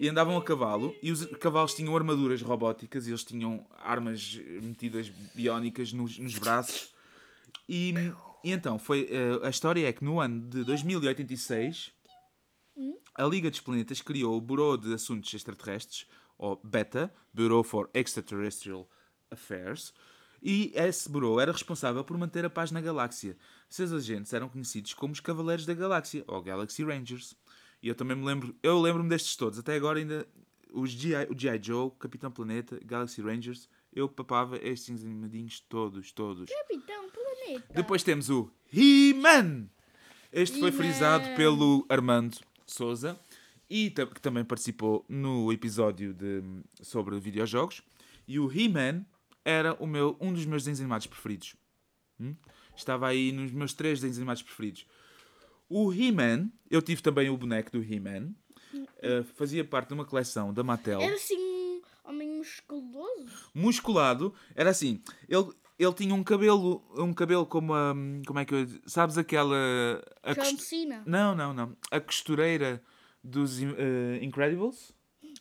[0.00, 5.10] e andavam a cavalo, e os cavalos tinham armaduras robóticas, e eles tinham armas metidas
[5.34, 6.94] biónicas nos, nos braços.
[7.68, 7.92] E,
[8.42, 11.92] e então, foi, eh, a história é que no ano de 2086,
[13.14, 16.06] a Liga dos Planetas criou o Bureau de Assuntos Extraterrestres,
[16.38, 18.88] ou BETA, Bureau for Extraterrestrial
[19.30, 19.92] Affairs,
[20.42, 23.36] e esse bureau era responsável por manter a paz na galáxia.
[23.68, 27.36] Seus agentes eram conhecidos como os Cavaleiros da Galáxia, ou Galaxy Rangers.
[27.82, 29.58] E eu também me lembro, eu lembro-me destes todos.
[29.58, 30.26] Até agora ainda
[30.72, 31.26] os G.I.
[31.30, 31.60] o G.I.
[31.62, 36.48] Joe, Capitão Planeta, Galaxy Rangers, eu papava estes animadinhos todos, todos.
[36.48, 37.72] Capitão Planeta.
[37.74, 39.68] Depois temos o He-Man.
[40.32, 40.78] Este foi He-Man.
[40.78, 43.18] frisado pelo Armando Souza
[43.68, 46.42] e que também participou no episódio de,
[46.82, 47.82] sobre videojogos.
[48.26, 49.04] E o He-Man
[49.44, 51.56] era o meu, um dos meus desenhos animados preferidos.
[52.20, 52.34] Hum?
[52.76, 54.86] Estava aí nos meus três desenhos animados preferidos.
[55.70, 58.34] O He-Man, eu tive também o boneco do He-Man.
[58.74, 63.26] Uh, fazia parte de uma coleção da Mattel Era assim um homem musculoso?
[63.54, 67.94] musculado, era assim, ele, ele tinha um cabelo, um cabelo como a,
[68.26, 69.56] como é que eu, sabes aquela,
[70.22, 71.02] a John costu- Cena.
[71.06, 72.82] não, não, não, a costureira
[73.24, 74.92] dos eh, Incredibles,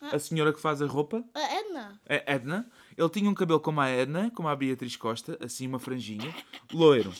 [0.02, 2.02] a senhora que faz a roupa, A Edna.
[2.08, 5.80] a Edna, ele tinha um cabelo como a Edna, como a Beatriz Costa, assim uma
[5.80, 6.34] franjinha,
[6.74, 7.14] loiro.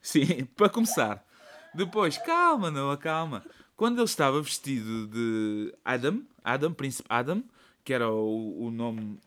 [0.00, 1.26] Sim, para começar.
[1.74, 3.44] Depois, calma, Noah, calma.
[3.76, 7.42] Quando ele estava vestido de Adam, Adam, Príncipe Adam,
[7.84, 9.18] que era o, o nome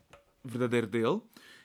[0.44, 1.20] verdadeiro dele,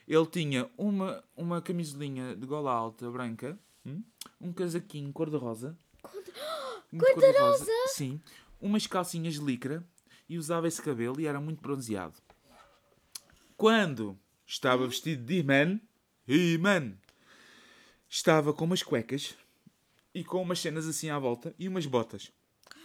[0.08, 4.02] ele tinha uma, uma camisolinha de gola alta branca, hum,
[4.42, 5.78] um casaquinho cor-de-rosa.
[6.98, 7.72] Cor-de-rosa?
[7.90, 8.20] Sim.
[8.60, 9.84] Umas calcinhas de licra
[10.28, 12.16] e usava esse cabelo e era muito bronzeado.
[13.56, 14.18] Quando
[14.48, 15.80] estava vestido de He-Man,
[16.28, 16.94] He-Man,
[18.10, 19.36] estava com umas cuecas
[20.20, 22.30] e com umas cenas assim à volta e umas botas.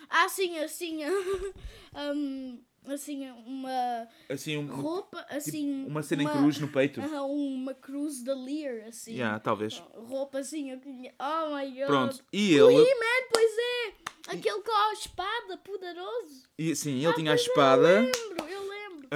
[0.09, 1.01] Ah, sim, assim.
[2.15, 5.85] um, assim, uma Assim, um, roupa, assim.
[5.87, 7.01] uma cena em cruz no peito.
[7.01, 9.15] Uma cruz da Lear, assim.
[9.15, 9.83] Yeah, talvez.
[9.95, 11.87] Roupa assim, Oh my god.
[11.87, 12.25] Pronto.
[12.33, 13.95] E ele, He-Man, pois é!
[14.37, 16.45] Aquele com a espada poderoso.
[16.57, 17.89] e, sim, ele tinha a espada.
[17.89, 19.09] Eu lembro, eu lembro.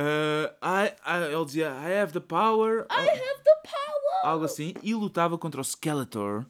[0.60, 2.86] ah, I, I- ele dizia, I have the power.
[2.90, 4.24] I have the power!
[4.24, 4.74] Algo assim.
[4.82, 6.44] E lutava contra o Skeletor.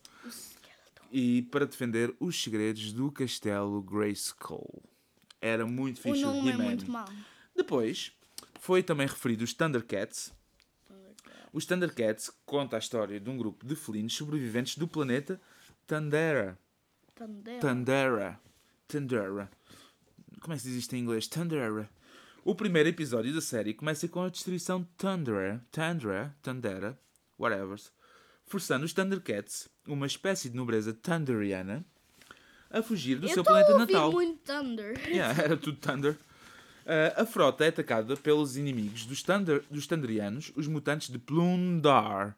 [1.10, 4.82] E para defender os segredos do castelo Grayskull.
[5.40, 7.08] Era muito fixe o nome é muito mau.
[7.56, 8.12] Depois,
[8.60, 10.32] foi também referido os Thundercats.
[11.52, 15.40] Os Thundercats conta a história de um grupo de felinos sobreviventes do planeta
[15.86, 16.58] Tandera.
[17.14, 17.60] Tandera.
[17.60, 18.40] Tandera.
[18.86, 19.50] Tandera.
[20.40, 21.26] Como é que se diz isto em inglês?
[21.26, 21.88] Tandera.
[22.44, 26.98] O primeiro episódio da série começa com a destruição de Tundra, Tundra, Tandera,
[27.38, 27.78] whatever,
[28.48, 31.84] forçando os Thundercats, uma espécie de nobreza tunderiana,
[32.70, 34.12] a fugir do Eu seu a planeta ouvir natal.
[34.12, 34.98] muito Thunder.
[35.08, 36.12] Yeah, era tudo Thunder.
[36.12, 42.36] Uh, a frota é atacada pelos inimigos dos, Thunder, dos Tunderianos, os mutantes de Plundar.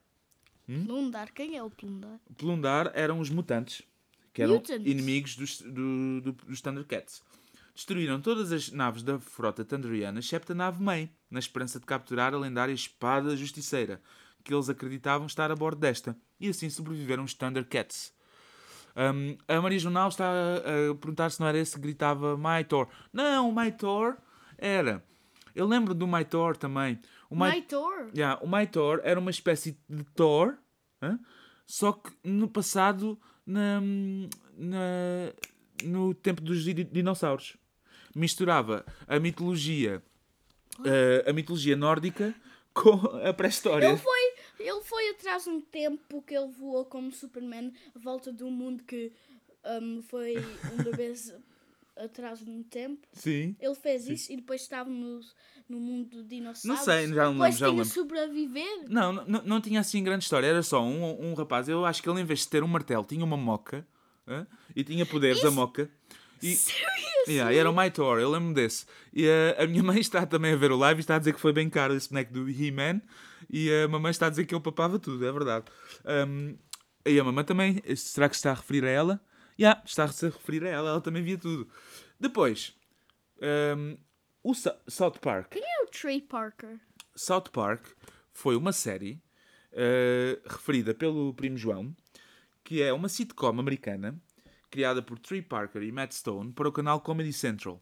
[0.66, 2.18] Plundar, quem é o Plundar?
[2.36, 3.82] Plundar eram os mutantes,
[4.32, 4.86] que eram Mutants.
[4.86, 7.22] inimigos dos, do- do- dos Thundercats.
[7.74, 12.34] Destruíram todas as naves da frota Tunderiana, excepto a nave mãe, na esperança de capturar
[12.34, 14.00] a lendária Espada Justiceira,
[14.44, 16.16] que eles acreditavam estar a bordo desta.
[16.38, 18.12] E assim sobreviveram os Thundercats.
[18.96, 22.64] Um, a Maria Jornal está a, a perguntar se não era esse que gritava My
[22.68, 22.88] Thor.
[23.12, 24.16] Não, o My Thor
[24.58, 25.04] era.
[25.54, 26.98] Eu lembro do My Thor também.
[27.28, 28.10] O My, My Thor.
[28.14, 30.56] Yeah, o My Thor era uma espécie de Thor,
[31.66, 33.80] só que no passado, na,
[34.56, 35.32] na-
[35.84, 37.56] no tempo dos di- dinossauros.
[38.14, 40.02] Misturava a mitologia,
[40.84, 42.34] eh, a mitologia nórdica
[42.74, 42.92] com
[43.24, 43.96] a pré-história.
[43.96, 44.19] Foi,
[44.60, 49.12] ele foi atrás um tempo que ele voou como Superman à volta do mundo que
[49.82, 50.36] um, foi
[50.72, 51.34] uma vez
[51.96, 53.06] atrás no tempo.
[53.12, 53.56] Sim.
[53.60, 55.20] Ele fez isso e depois estava no,
[55.68, 56.64] no mundo de dinossauros.
[56.64, 57.94] Não sei, já não depois lembro, já não tinha lembro.
[57.94, 58.84] sobreviver.
[58.88, 60.46] Não, não, não tinha assim grande história.
[60.46, 61.68] Era só um, um rapaz.
[61.68, 63.86] Eu acho que ele, em vez de ter um martelo, tinha uma moca.
[64.76, 65.90] E tinha poderes a moca.
[66.42, 66.56] E,
[67.28, 68.86] Yeah, era o My Thor, eu lembro desse.
[69.12, 71.34] E eh, a minha mãe está também a ver o live e está a dizer
[71.34, 73.02] que foi bem caro esse boneco do He-Man.
[73.50, 75.66] E a mamãe está a dizer que ele papava tudo, é verdade.
[76.04, 76.56] Um,
[77.04, 79.20] e a mamãe também, será que se está a referir a ela?
[79.58, 81.68] Yeah, está-se a referir a ela, ela também via tudo.
[82.18, 82.74] Depois,
[83.76, 83.96] um,
[84.42, 85.50] o Sa- South Park.
[85.50, 86.78] Quem é o Trey Parker?
[87.14, 87.84] South Park
[88.32, 89.20] foi uma série
[89.72, 91.94] eh, referida pelo primo João,
[92.64, 94.14] que é uma sitcom americana
[94.70, 97.80] criada por Trey Parker e Matt Stone para o canal Comedy Central.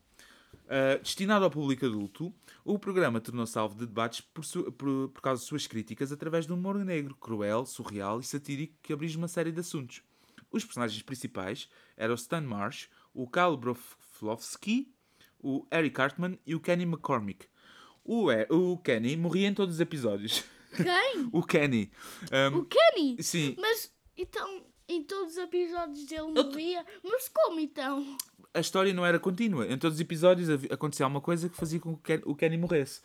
[0.65, 2.33] Uh, destinado ao público adulto,
[2.65, 6.53] o programa tornou-se alvo de debates por, por- por causa de suas críticas através de
[6.53, 10.03] um humor negro, cruel, surreal e satírico que abrange uma série de assuntos.
[10.51, 14.93] Os personagens principais eram o Stan Marsh, o Kyle Broflovski,
[15.39, 17.47] o Eric Cartman e o Kenny McCormick.
[18.05, 20.43] O, o Kenny morria em todos os episódios.
[20.75, 21.29] Quem?
[21.33, 21.91] o Kenny.
[22.53, 23.23] Um, o Kenny?
[23.23, 26.85] sim, Mas então, em todos os episódios ele morria.
[27.05, 28.17] Mas como então?
[28.53, 29.67] a história não era contínua.
[29.67, 33.01] Em todos os episódios acontecia alguma coisa que fazia com que o Kenny morresse.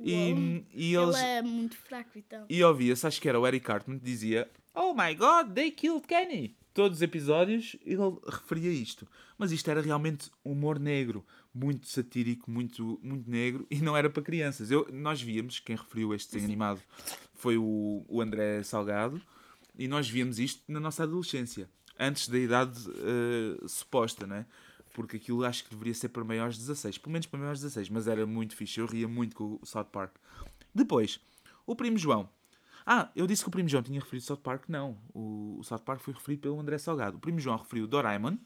[0.00, 1.16] E, e eles.
[1.16, 2.46] Ele é muito fraco então.
[2.48, 6.06] E ouvia-se, acho que era o Eric Cartman que dizia Oh my god, they killed
[6.06, 6.56] Kenny.
[6.72, 9.08] Todos os episódios ele referia isto.
[9.36, 14.22] Mas isto era realmente humor negro, muito satírico, muito, muito negro e não era para
[14.22, 14.70] crianças.
[14.70, 16.80] Eu, nós víamos, quem referiu este desenho animado
[17.34, 19.20] foi o, o André Salgado
[19.78, 24.44] e nós víamos isto na nossa adolescência, antes da idade eh, suposta, né?
[24.92, 27.66] Porque aquilo acho que deveria ser para maiores de 16, pelo menos para maiores de
[27.66, 28.80] 16, mas era muito fixe.
[28.80, 30.16] Eu ria muito com o South Park.
[30.74, 31.20] Depois,
[31.64, 32.28] o primo João.
[32.84, 34.64] Ah, eu disse que o primo João tinha referido South Park.
[34.68, 37.16] Não, o, o South Park foi referido pelo André Salgado.
[37.16, 38.36] O primo João referiu Doraemon.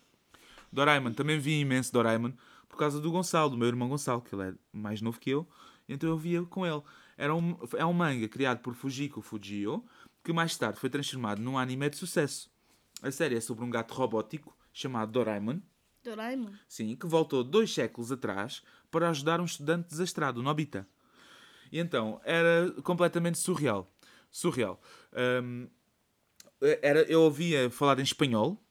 [0.70, 2.33] Doraemon, também vi imenso Doraemon
[2.72, 5.47] por causa do Gonçalo, do meu irmão Gonçalo, que ele é mais novo que eu,
[5.87, 6.83] então eu via com ele.
[7.16, 9.85] Era um, é um manga criado por Fujiko Fujio,
[10.23, 12.51] que mais tarde foi transformado num anime de sucesso.
[13.03, 15.61] A série é sobre um gato robótico chamado Doraemon,
[16.03, 16.53] Doraemon.
[16.68, 20.87] Sim, que voltou dois séculos atrás para ajudar um estudante desastrado, o Nobita.
[21.70, 23.91] E então, era completamente surreal.
[24.31, 24.81] Surreal.
[25.43, 25.68] Hum,
[26.83, 28.62] era, eu ouvia falar em espanhol,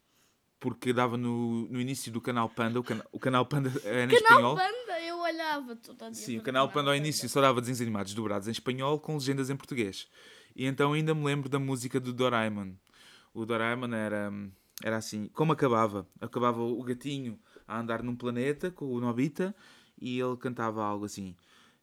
[0.60, 4.16] porque dava no, no início do canal Panda, o, cana, o canal Panda era em
[4.16, 4.56] espanhol.
[4.56, 6.14] Canal Panda, eu olhava todo dia.
[6.14, 9.50] Sim, o canal Panda ao início só dava desenhos animados dobrados em espanhol com legendas
[9.50, 10.08] em português.
[10.56, 12.74] E então ainda me lembro da música do Doraemon.
[13.34, 14.32] O Doraemon era,
[14.84, 16.08] era assim, como acabava?
[16.20, 19.56] Acabava o gatinho a andar num planeta com o Nobita
[20.00, 21.36] e ele cantava algo assim.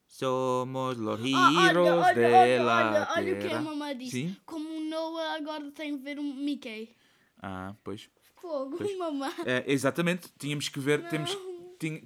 [0.06, 4.10] Somos los Ah, heroes de la olha, olha o que a mamãe disse.
[4.10, 4.36] Sim?
[4.46, 6.94] Como o Noah agora tem de ver um Mickey.
[7.42, 8.08] Ah, pois.
[8.40, 8.96] Fogo, Pois.
[8.96, 9.30] mamãe.
[9.44, 11.36] É, exatamente, tínhamos que ver, temos,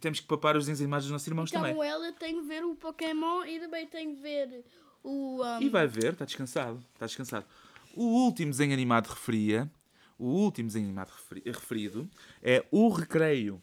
[0.00, 1.80] temos que papar os desenhos animados dos nossos irmãos Então também.
[1.88, 4.64] ela tem de ver o Pokémon e também tem de ver
[5.02, 5.42] o.
[5.42, 6.82] Um, E vai ver, está descansado.
[6.94, 7.46] Está descansado.
[7.94, 9.70] O último desenho animado referia,
[10.18, 12.08] o último desenho animado referi- referido
[12.42, 13.60] é o Recreio.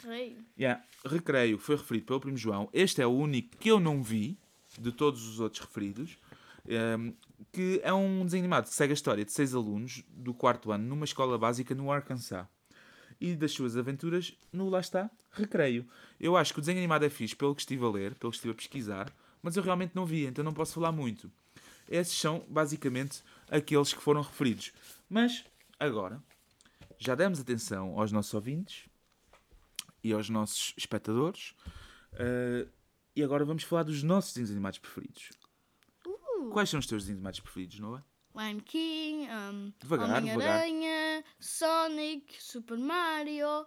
[0.00, 0.44] Creio.
[0.58, 2.68] Yeah, Recreio foi referido pelo primo João.
[2.72, 4.38] Este é o único que eu não vi,
[4.78, 6.16] de todos os outros referidos.
[6.66, 7.12] Ehm,
[7.52, 10.84] que é um desenho animado que segue a história de seis alunos do quarto ano
[10.86, 12.46] numa escola básica no Arkansas.
[13.20, 15.86] E das suas aventuras no, lá está, recreio.
[16.20, 18.36] Eu acho que o desenho animado é fixe pelo que estive a ler, pelo que
[18.36, 19.12] estive a pesquisar,
[19.42, 21.30] mas eu realmente não vi, então não posso falar muito.
[21.88, 24.72] Esses são, basicamente, aqueles que foram referidos.
[25.08, 25.44] Mas,
[25.80, 26.22] agora,
[26.98, 28.88] já demos atenção aos nossos ouvintes
[30.02, 31.54] e aos nossos espectadores.
[32.12, 32.68] Uh,
[33.16, 35.30] e agora vamos falar dos nossos desenhos animados preferidos.
[36.06, 36.50] Uh.
[36.50, 38.04] Quais são os teus desenhos animados preferidos, Noah?
[38.34, 43.66] Lion King, um, Homem-Aranha, Sonic, Super Mario,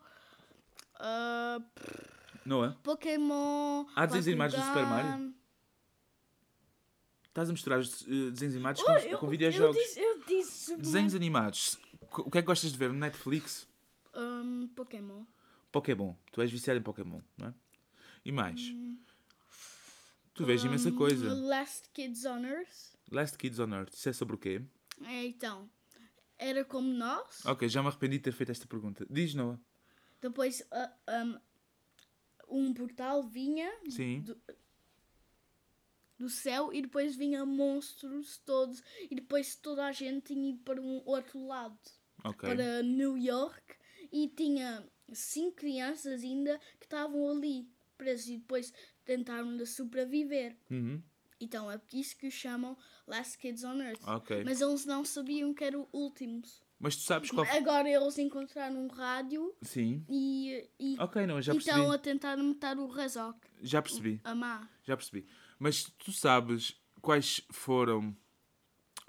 [0.95, 1.63] uh,
[2.45, 3.85] Noah, Pokémon.
[3.95, 4.85] Há desenhos animados do Super.
[4.85, 5.40] Mario?
[7.31, 9.75] Estás a misturar uh, desenhos animados Oh, com, eu, com eu videojogos.
[9.77, 11.77] disse, eu disse Super Desenhos animados.
[12.11, 13.67] O que é que gostas de ver no Netflix?
[14.13, 15.23] Um, Pokémon.
[15.71, 16.13] Pokémon.
[16.31, 17.53] Tu és viciado em Pokémon, não é?
[18.25, 18.61] E mais?
[20.33, 21.33] Tu vês imensa coisa.
[21.33, 22.91] Um, Last Kids on Earth.
[23.09, 23.93] Last Kids on Earth.
[23.93, 24.61] Isso é sobre o quê?
[25.05, 25.69] É, então,
[26.37, 27.45] era como nós.
[27.45, 29.05] Ok, já me arrependi de ter feito esta pergunta.
[29.09, 29.59] Diz, Noah.
[30.21, 31.39] Depois ah, um,
[32.49, 34.21] um portal vinha Sim.
[34.21, 34.37] do,
[36.21, 40.79] do céu e depois vinha monstros todos e depois toda a gente tinha ido para
[40.79, 41.77] um outro lado,
[42.23, 42.47] Ok.
[42.49, 43.75] para New York
[44.11, 47.67] e tinha cinco crianças ainda que estavam ali
[47.97, 50.55] presas e depois tentaram de sobreviver.
[50.69, 51.01] Uhum.
[51.39, 54.01] Então é por isso que chamam Last Kids on Earth.
[54.07, 54.43] Ok.
[54.43, 56.61] Mas eles não sabiam que eram últimos.
[56.79, 57.45] Mas tu sabes qual.
[57.47, 60.03] Agora eles encontraram um rádio Sim.
[60.09, 61.75] e, e Ok, não, já percebi.
[61.77, 63.39] estão a tentar matar o Razok.
[63.61, 64.19] Já percebi.
[64.23, 64.67] A má.
[64.83, 65.27] Já percebi.
[65.63, 68.17] Mas tu sabes quais foram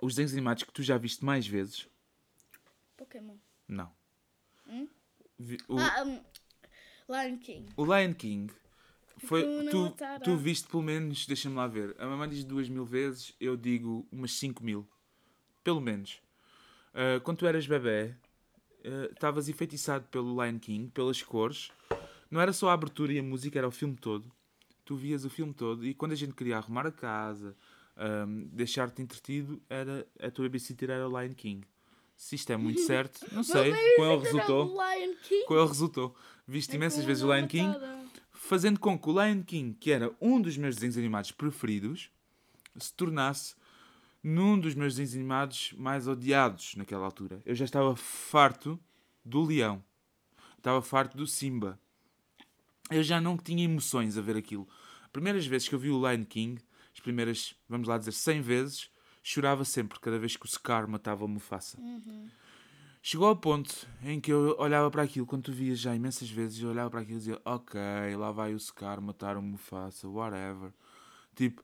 [0.02, 1.88] os desenhos animados que tu já viste mais vezes?
[2.94, 3.36] Pokémon.
[3.66, 3.90] Não.
[4.68, 4.86] Hum?
[5.66, 6.20] O, Ah, um,
[7.08, 7.72] Lion King.
[7.74, 8.52] o Lion King
[9.16, 9.42] foi.
[9.70, 11.96] Tu, tu viste pelo menos, deixa-me lá ver.
[11.98, 14.86] A mamãe diz duas mil vezes, eu digo umas cinco mil.
[15.64, 16.20] Pelo menos.
[16.92, 18.14] Ah, quando tu eras bebê,
[18.84, 21.72] ah, estavas enfeitiçado pelo Lion King, pelas cores.
[22.30, 24.30] Não era só a abertura e a música, era o filme todo.
[24.92, 27.56] Tu vias o filme todo e quando a gente queria arrumar a casa,
[27.96, 31.66] ahm, deixar-te entretido, era, a tua babysitter era o Lion King.
[32.14, 33.72] Se isto é muito certo, não sei.
[33.96, 34.76] Com ele resultou.
[35.46, 36.14] Com ele resultou.
[36.46, 37.74] Viste imensas vezes o Lion King
[38.34, 42.10] fazendo com que o Lion King, que era um dos meus desenhos animados preferidos,
[42.76, 43.54] se tornasse
[44.22, 47.40] num dos meus desenhos animados mais odiados naquela altura.
[47.46, 48.78] Eu já estava farto
[49.24, 49.82] do leão.
[50.58, 51.80] Estava farto do Simba.
[52.90, 54.68] Eu já não tinha emoções a ver aquilo.
[55.12, 56.62] Primeiras vezes que eu vi o Lion King,
[56.94, 58.90] as primeiras, vamos lá dizer, 100 vezes,
[59.22, 61.78] chorava sempre cada vez que o Scar matava o Mufasa.
[63.02, 66.62] Chegou ao ponto em que eu olhava para aquilo, quando tu vias já imensas vezes,
[66.62, 67.80] eu olhava para aquilo e dizia, ok,
[68.16, 70.72] lá vai o Scar matar o Mufasa, whatever.
[71.34, 71.62] Tipo,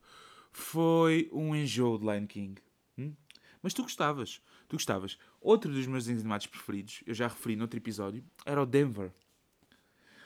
[0.51, 2.61] foi um enjoo de Lion King.
[2.99, 3.15] Hum?
[3.63, 5.17] Mas tu gostavas, tu gostavas.
[5.41, 9.13] Outro dos meus desenhos animados preferidos, eu já referi noutro episódio, era o Denver.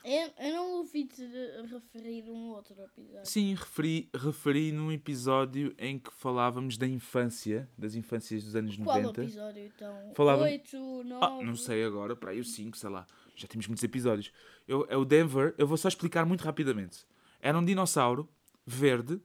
[0.05, 1.22] Eu, eu não ouvi-te
[1.70, 3.24] referir um outro episódio.
[3.24, 9.00] Sim, referi, referi num episódio em que falávamos da infância, das infâncias dos anos Qual
[9.00, 9.22] 90.
[9.22, 10.12] episódio então?
[10.14, 11.24] Falava- 8, 9.
[11.24, 13.07] Ah, não sei agora, para aí o 5, sei lá.
[13.36, 14.32] Já temos muitos episódios.
[14.66, 17.07] Eu, é o Denver, eu vou só explicar muito rapidamente.
[17.40, 18.28] Era um dinossauro
[18.66, 19.20] verde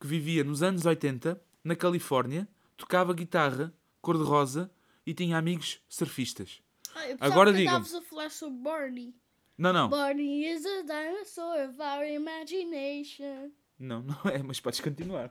[0.00, 4.70] que vivia nos anos 80 na Califórnia, tocava guitarra cor-de-rosa
[5.06, 6.60] e tinha amigos surfistas.
[6.94, 9.14] Ah, eu Agora estavas a falar sobre Barney.
[9.58, 9.88] Não, não.
[9.88, 13.50] Barney is a dinosaur of our imagination.
[13.78, 15.30] Não, não é, mas podes continuar.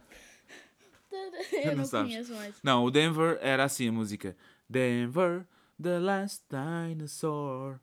[1.54, 2.12] Eu não não, sabes.
[2.12, 2.56] conheço mais.
[2.64, 4.36] Não, o Denver era assim a música.
[4.70, 5.46] Denver,
[5.82, 7.80] the last dinosaur.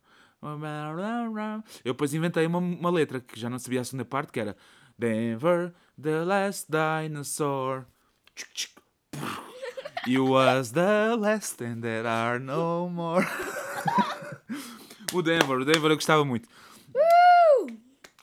[1.84, 4.56] Eu depois inventei uma, uma letra que já não sabia a segunda parte, que era
[4.98, 7.86] Denver, the last dinosaur.
[10.04, 13.24] You was the last and there are no more.
[15.12, 16.48] o Denver, o Denver eu gostava muito.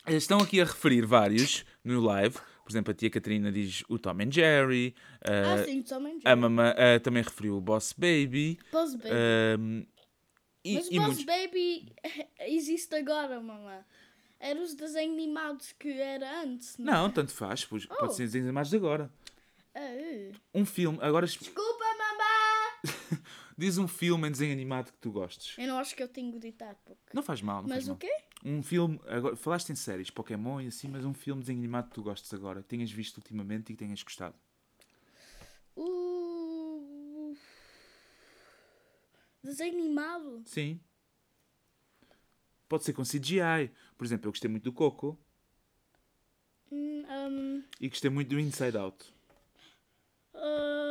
[0.08, 2.36] Estão aqui a referir vários no live.
[2.64, 4.96] Por exemplo, a tia Catarina diz o Tom and Jerry.
[5.24, 6.20] Ah, uh, sim, também.
[6.24, 8.60] a mamã uh, também referiu o Boss Baby.
[8.72, 9.10] Buzz Baby.
[9.60, 9.86] um,
[10.64, 11.24] e, Mas e Buzz muitos.
[11.26, 11.94] Baby
[12.42, 13.84] existe agora, mamã.
[14.40, 16.78] Era os desenhos animados que era antes.
[16.78, 16.94] Não.
[17.04, 17.66] Não, tanto faz.
[17.66, 17.96] Pois, Oh.
[17.96, 19.12] Pode ser desenhos animados de agora.
[19.76, 20.32] Ah, uh.
[20.54, 20.98] Um filme.
[21.02, 23.19] Agora es- Desculpa, mamã!
[23.60, 25.58] diz um filme em desenho animado que tu gostes.
[25.58, 27.02] Eu não acho que eu tenho ditado pouco.
[27.14, 27.98] Não faz mal, não Mas faz o mal.
[27.98, 28.12] quê?
[28.44, 29.00] Um filme.
[29.08, 32.02] Agora, falaste em séries, Pokémon e assim, mas um filme de desenho animado que tu
[32.04, 34.36] gostes agora, que tenhas visto ultimamente e que tenhas gostado.
[35.76, 37.36] O...
[39.44, 40.42] Desenho animado?
[40.46, 40.80] Sim.
[42.68, 43.72] Pode ser com CGI.
[43.98, 45.18] Por exemplo, eu gostei muito do Coco
[46.72, 49.12] Hum, um, e gostei muito do Inside Out.
[50.36, 50.89] ah,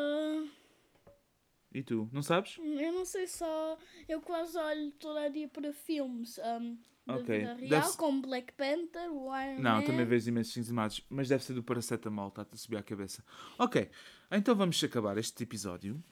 [1.79, 2.09] E tu?
[2.12, 2.59] Não sabes?
[2.59, 3.79] Eu não sei só.
[4.09, 6.76] Eu quase olho todo dia para filmes um,
[7.07, 7.39] da Ok.
[7.39, 9.85] vida real, Deve-se- como Black Panther, o Iron Não, Man.
[9.85, 13.24] também vejo imensos desenhos animados, mas deve ser do paracetamol, está-te a subir à cabeça.
[13.59, 13.89] Ok,
[14.33, 16.03] então vamos acabar este episódio.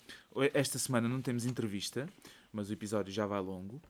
[0.55, 2.09] Esta semana não temos entrevista,
[2.53, 3.83] mas o episódio já vai longo.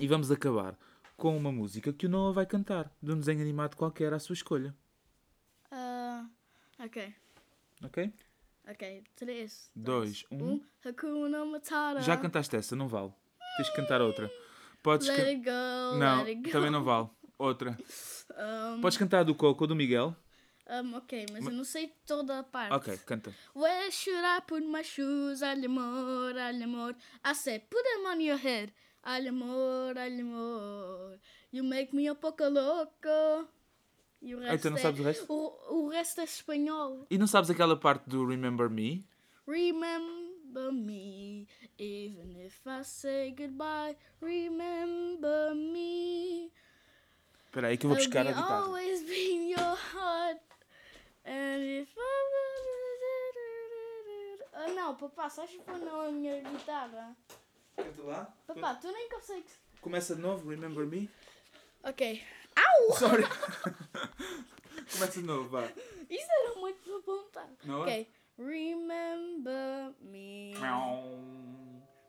[0.00, 0.78] E vamos acabar
[1.16, 4.32] com uma música que o Noah vai cantar, de um desenho animado qualquer à sua
[4.34, 4.74] escolha.
[5.70, 6.26] Ah,
[6.78, 7.14] ok,
[7.84, 8.10] Ok?
[8.68, 9.04] Ok.
[9.16, 10.54] 3, Dois, um.
[10.54, 10.60] 1.
[10.88, 12.00] Hakuna Matata.
[12.00, 13.12] Já cantaste essa, não vale.
[13.56, 14.30] Tens de cantar outra.
[14.82, 16.50] Podes Let can- it go, Não, let it go.
[16.50, 17.08] também não vale.
[17.38, 17.76] Outra.
[18.74, 20.14] Um, Podes cantar a do Coco ou do Miguel?
[20.68, 22.72] um, ok, mas eu não sei toda a parte.
[22.74, 23.32] Ok, canta.
[23.54, 25.42] Where should I put my shoes?
[25.42, 26.94] Al amor, al amor.
[27.24, 28.72] I said, put them on your head.
[29.02, 31.18] Al amor, al amor.
[31.52, 33.48] You make me um pouco louco.
[34.22, 35.32] E o resto então não é- sabes o resto?
[35.32, 37.06] O, o resto é espanhol.
[37.10, 39.06] E não sabes aquela parte do Remember Me?
[39.46, 41.46] Remember me,
[41.78, 43.96] even if I say goodbye.
[44.20, 46.50] Remember me.
[47.46, 48.64] Espera aí que eu vou buscar a guitarra.
[48.64, 50.40] always be in your heart.
[51.24, 52.26] And if I...
[54.58, 57.14] Ah, não, papá, só pôr na minha guitarra.
[57.76, 58.34] Canta lá.
[58.46, 59.52] Papá, tu nem consegues...
[59.82, 61.10] Começa de novo, Remember Me.
[61.84, 62.24] Ok.
[62.56, 62.94] Au!
[62.96, 63.22] Sorry.
[64.92, 65.64] Começa de novo, vá.
[66.08, 67.48] Isso era muito apontar.
[67.64, 67.82] Não é?
[67.82, 68.08] Ok.
[68.38, 70.54] Remember me.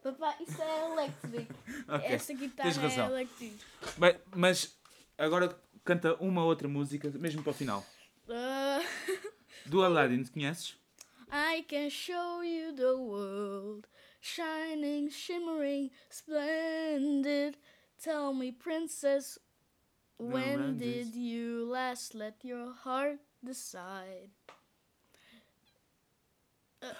[0.03, 1.53] Papá, isso é elétrico.
[1.89, 3.05] Ok, Essa guitarra tens razão.
[3.07, 3.65] é elétrica.
[3.97, 4.77] Bem, mas
[5.17, 7.85] agora canta uma outra música, mesmo para o final.
[8.29, 8.81] Ah,
[9.65, 10.75] Do Aladdin, conheces?
[11.31, 13.85] I can show you the world,
[14.21, 17.57] shining, shimmering, splendid.
[18.01, 19.39] Tell me, princess,
[20.17, 24.31] when when did did- you last let your heart decide?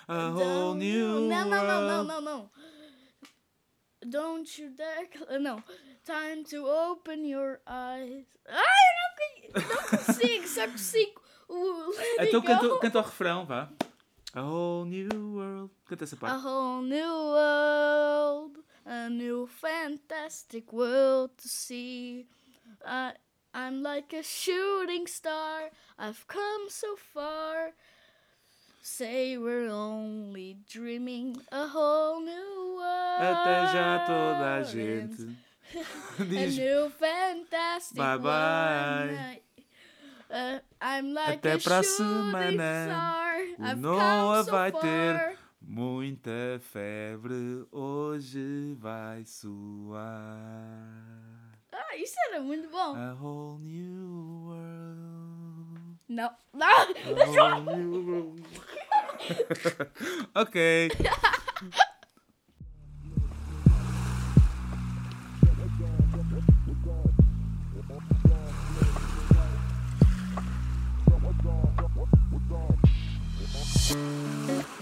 [0.08, 2.50] A whole new Não, não, não, não, não, não.
[4.10, 5.10] Don't you dare.
[5.40, 5.62] Não.
[6.06, 8.26] Time to open your eyes.
[8.48, 11.22] Ai, eu não, não consigo, só consigo.
[11.50, 13.70] o Let Então canta, o refrão, vá.
[14.34, 15.72] A whole new world.
[15.86, 16.46] Canta essa A parte.
[16.46, 22.28] whole new world, a new fantastic world to see.
[22.88, 23.14] I,
[23.54, 25.70] I'm like a shooting star,
[26.00, 27.74] I've come so far.
[28.82, 33.22] Say we're only dreaming a whole new world.
[33.22, 35.28] Até já toda a gente
[36.20, 39.42] A new fantastic Bye, bye.
[40.30, 43.36] Uh, I'm like Até a pra semana, star.
[43.60, 44.82] o Noah so vai far.
[44.82, 50.08] ter muita febre, hoje vai suar.
[51.80, 52.96] Ah, isso era muito bom.
[52.96, 56.00] A whole new world.
[56.10, 56.32] Não.
[56.52, 56.66] Não.
[56.66, 56.88] A
[57.54, 58.02] whole new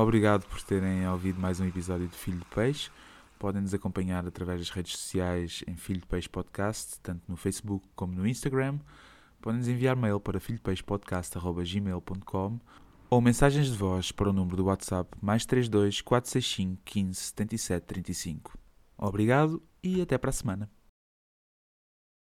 [0.00, 2.88] Obrigado por terem ouvido mais um episódio de Filho de Peixe.
[3.36, 7.84] Podem nos acompanhar através das redes sociais em Filho de Peixe Podcast, tanto no Facebook
[7.96, 8.78] como no Instagram.
[9.42, 12.60] Podem nos enviar mail para filhodepeixepodcast.gmail.com
[13.10, 18.56] ou mensagens de voz para o número do WhatsApp mais 32 465 15 77 35.
[18.96, 20.70] Obrigado e até para a semana.